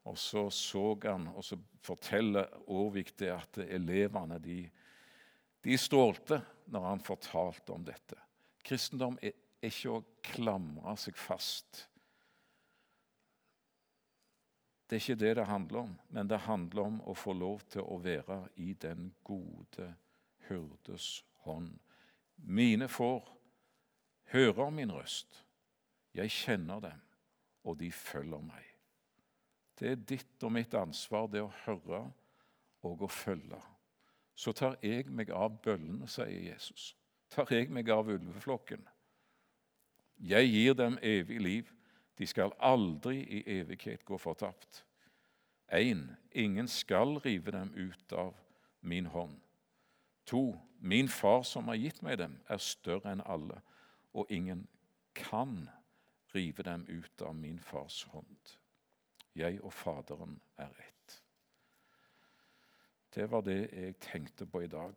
Og 0.08 0.16
så 0.16 0.46
så 0.48 0.94
han, 1.04 1.28
og 1.36 1.44
så 1.44 1.60
forteller 1.84 2.48
Aarvik 2.64 3.12
det 3.20 3.28
at 3.34 3.60
elevene 3.68 4.40
de 4.40 4.62
de 5.60 5.76
strålte 5.76 6.40
når 6.72 6.88
han 6.88 7.04
fortalte 7.04 7.76
om 7.76 7.84
dette. 7.84 8.16
Kristendom 8.64 9.20
er 9.20 9.36
ikke 9.68 9.92
å 9.92 10.04
klamre 10.24 10.96
seg 10.96 11.18
fast. 11.20 11.89
Det 14.90 14.96
er 14.96 15.04
ikke 15.04 15.20
det 15.20 15.36
det 15.38 15.46
handler 15.46 15.78
om, 15.84 15.92
men 16.10 16.30
det 16.30 16.38
handler 16.48 16.82
om 16.82 16.96
å 17.06 17.14
få 17.14 17.32
lov 17.32 17.60
til 17.70 17.86
å 17.86 18.00
være 18.02 18.40
i 18.58 18.72
den 18.74 19.12
gode 19.24 19.92
hyrdes 20.48 21.24
hånd. 21.46 21.76
Mine 22.36 22.88
får 22.90 23.28
høre 24.34 24.70
min 24.74 24.90
røst. 24.92 25.44
Jeg 26.14 26.34
kjenner 26.34 26.80
dem, 26.82 27.02
og 27.62 27.78
de 27.78 27.92
følger 27.94 28.42
meg. 28.42 28.66
Det 29.78 29.92
er 29.92 30.06
ditt 30.10 30.42
og 30.42 30.52
mitt 30.52 30.74
ansvar, 30.74 31.30
det 31.30 31.44
å 31.44 31.52
høre 31.64 32.08
og 32.82 33.06
å 33.06 33.08
følge 33.08 33.60
så 34.40 34.52
tar 34.56 34.78
jeg 34.80 35.10
meg 35.12 35.30
av 35.36 35.58
bøllene, 35.60 36.08
sier 36.08 36.46
Jesus. 36.48 36.94
Tar 37.30 37.50
jeg 37.52 37.68
meg 37.72 37.90
av 37.92 38.08
ulveflokken. 38.08 38.86
Jeg 40.16 40.48
gir 40.48 40.76
dem 40.78 40.96
evig 41.04 41.40
liv. 41.44 41.68
De 42.20 42.26
skal 42.26 42.52
aldri 42.60 43.22
i 43.22 43.38
evighet 43.48 44.04
gå 44.04 44.18
fortapt. 44.20 44.84
1. 45.72 46.16
ingen 46.32 46.68
skal 46.68 47.16
rive 47.24 47.50
dem 47.50 47.72
ut 47.74 48.12
av 48.12 48.36
min 48.80 49.06
hånd. 49.06 49.38
To, 50.26 50.60
min 50.78 51.08
far 51.08 51.42
som 51.42 51.68
har 51.68 51.74
gitt 51.80 52.02
meg 52.02 52.18
dem, 52.20 52.34
er 52.44 52.60
større 52.60 53.14
enn 53.14 53.22
alle, 53.24 53.62
og 54.12 54.28
ingen 54.28 54.66
kan 55.16 55.70
rive 56.34 56.62
dem 56.62 56.84
ut 56.88 57.22
av 57.24 57.32
min 57.34 57.58
fars 57.58 58.02
hånd. 58.12 58.52
Jeg 59.34 59.62
og 59.64 59.72
Faderen 59.72 60.36
er 60.58 60.76
ett. 60.76 61.16
Det 63.14 63.30
var 63.30 63.40
det 63.40 63.70
jeg 63.72 63.96
tenkte 64.00 64.46
på 64.46 64.60
i 64.60 64.68
dag. 64.68 64.94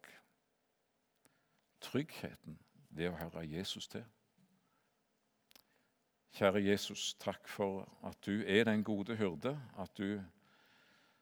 Tryggheten 1.80 2.60
ved 2.90 3.14
å 3.14 3.16
høre 3.16 3.48
Jesus 3.48 3.88
til. 3.88 4.04
Kjære 6.34 6.64
Jesus, 6.66 7.14
takk 7.22 7.48
for 7.48 7.84
at 8.04 8.18
du 8.26 8.42
er 8.42 8.64
den 8.66 8.84
gode 8.84 9.16
hyrde, 9.16 9.54
at 9.80 9.92
du 9.98 10.22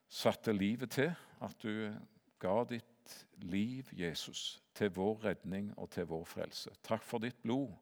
satte 0.09 0.53
livet 0.53 0.91
til, 0.91 1.11
at 1.41 1.55
du 1.63 1.91
ga 2.39 2.63
ditt 2.69 3.17
liv, 3.43 3.87
Jesus, 3.91 4.61
til 4.75 4.93
vår 4.95 5.25
redning 5.25 5.73
og 5.77 5.89
til 5.91 6.07
vår 6.07 6.23
frelse. 6.25 6.71
Takk 6.83 7.03
for 7.03 7.19
ditt 7.19 7.41
blod 7.43 7.73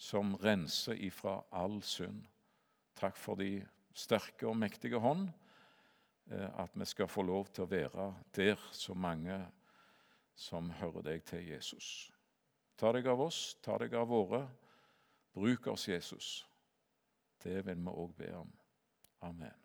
som 0.00 0.34
renser 0.40 0.96
ifra 0.96 1.42
all 1.52 1.82
synd. 1.82 2.24
Takk 2.96 3.16
for 3.16 3.36
de 3.36 3.60
sterke 3.94 4.48
og 4.48 4.56
mektige 4.56 4.98
hånd 5.00 5.28
Eh, 6.30 6.60
at 6.62 6.70
vi 6.74 6.84
skal 6.84 7.08
få 7.08 7.22
lov 7.26 7.48
til 7.50 7.64
å 7.64 7.70
være 7.70 8.06
der 8.36 8.60
så 8.72 8.94
mange 8.94 9.34
som 10.38 10.70
hører 10.78 11.02
deg 11.02 11.24
til, 11.26 11.42
Jesus. 11.50 12.10
Ta 12.78 12.92
deg 12.94 13.08
av 13.10 13.20
oss, 13.26 13.56
ta 13.62 13.76
deg 13.82 13.94
av 13.98 14.08
våre. 14.08 14.44
Bruk 15.34 15.66
oss, 15.72 15.88
Jesus. 15.88 16.46
Det 17.42 17.66
vil 17.66 17.80
vi 17.80 17.92
òg 17.92 18.14
be 18.16 18.34
om. 18.36 18.52
Amen. 19.20 19.59